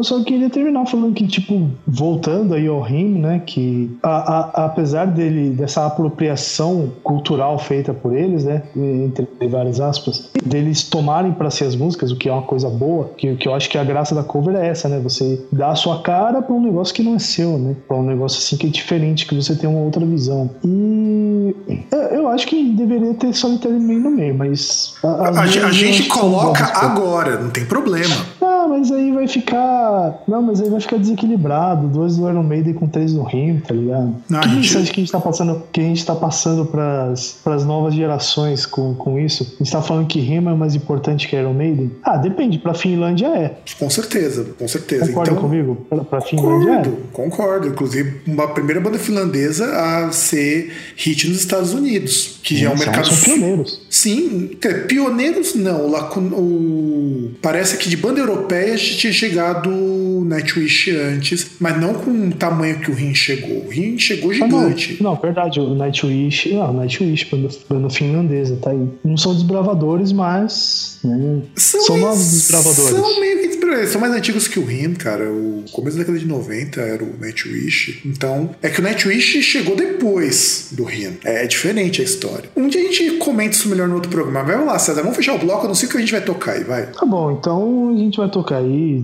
[0.00, 4.64] Eu só queria terminar falando que, tipo, voltando aí ao Rim, né, que a- a-
[4.64, 11.50] apesar dele, dessa apropriação cultural feita por eles, né, entre várias aspas, deles tomarem pra
[11.50, 13.84] si as músicas, o que é uma coisa boa, que, que eu acho que a
[13.84, 17.02] graça da cover é essa, né, você dá a sua cara pra um negócio que
[17.02, 19.80] não é seu, né, pra um negócio assim que é diferente, que você tem uma
[19.80, 20.48] outra visão.
[20.64, 21.54] E
[21.92, 24.94] eu, eu acho que deveria ter Solitary Man no meio, mas...
[25.04, 28.14] a- A, a gente coloca agora, não tem problema.
[28.40, 30.22] Ah, mas aí vai ficar.
[30.26, 31.88] Não, mas aí vai ficar desequilibrado.
[31.88, 34.14] Dois do Iron Maiden com três no Rim, tá ligado?
[34.28, 36.64] Não, que a gente- mensagem que a gente tá passando, que a gente tá passando
[36.66, 39.54] pras, pras novas gerações com, com isso?
[39.60, 41.90] A gente tá falando que Rim é mais importante que Iron Maiden?
[42.02, 42.58] Ah, depende.
[42.58, 43.56] Pra Finlândia é.
[43.78, 45.06] Com certeza, com certeza.
[45.06, 45.86] Concorda então, comigo?
[45.88, 47.68] Pra, pra Finlândia Concordo, concordo.
[47.68, 52.78] Inclusive, uma primeira banda finlandesa a ser hit nos Estados Unidos, que já é um
[52.78, 53.06] mercado.
[53.06, 53.80] São pioneiros.
[53.88, 55.90] Sim, dizer, pioneiros não.
[56.10, 61.94] Com- o- Parece que de banda europeia já tinha chegado o Nightwish antes, mas não
[61.94, 63.64] com o tamanho que o Rin chegou.
[63.66, 64.96] O Rin chegou Ah, gigante.
[65.02, 65.60] não, não, verdade.
[65.60, 66.52] O Nightwish.
[66.52, 68.88] Não, Nightwish, banda, banda finlandesa, tá aí.
[69.04, 70.98] Não são desbravadores, mas.
[71.04, 72.90] né, são ex- novos desbravadores.
[72.90, 73.90] São meio que desbravadores.
[73.90, 75.30] São mais antigos que o Rin, cara.
[75.30, 78.00] O começo da década de 90 era o Nightwish.
[78.04, 81.18] Então, é que o Nightwish chegou depois do Rin.
[81.24, 82.50] É diferente a história.
[82.56, 84.42] Um dia a gente comenta isso melhor no outro programa.
[84.42, 85.02] Mas vamos lá, César.
[85.02, 85.64] Vamos fechar o bloco.
[85.64, 86.86] Eu não sei o que a gente vai tocar aí, vai.
[86.86, 88.99] Tá bom, então a gente vai tocar aí.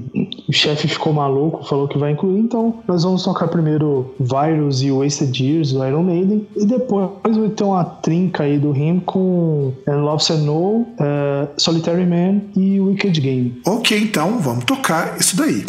[0.48, 4.90] O chefe ficou maluco, falou que vai incluir, então nós vamos tocar primeiro Virus e
[4.90, 6.46] Wasted Years do Iron Maiden.
[6.56, 11.48] E depois vai ter uma trinca aí do Him com And Love Said No, eh,
[11.56, 13.60] Solitary Man e Wicked Game.
[13.66, 15.64] Ok, então vamos tocar isso daí.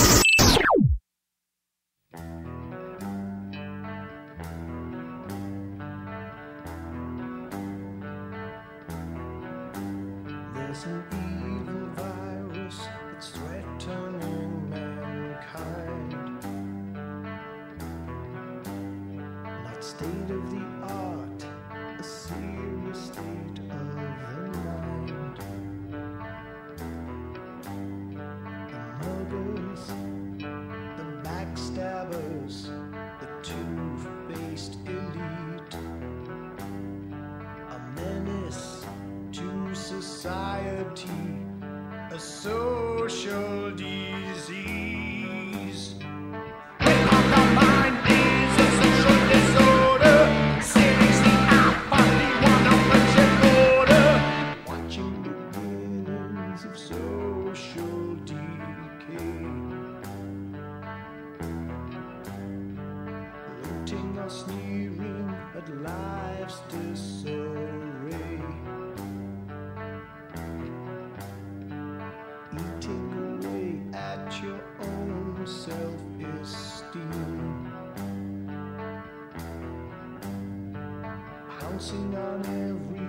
[81.78, 83.08] Pouncing on every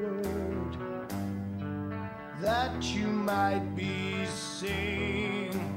[0.00, 0.76] word
[2.40, 5.75] that you might be saying.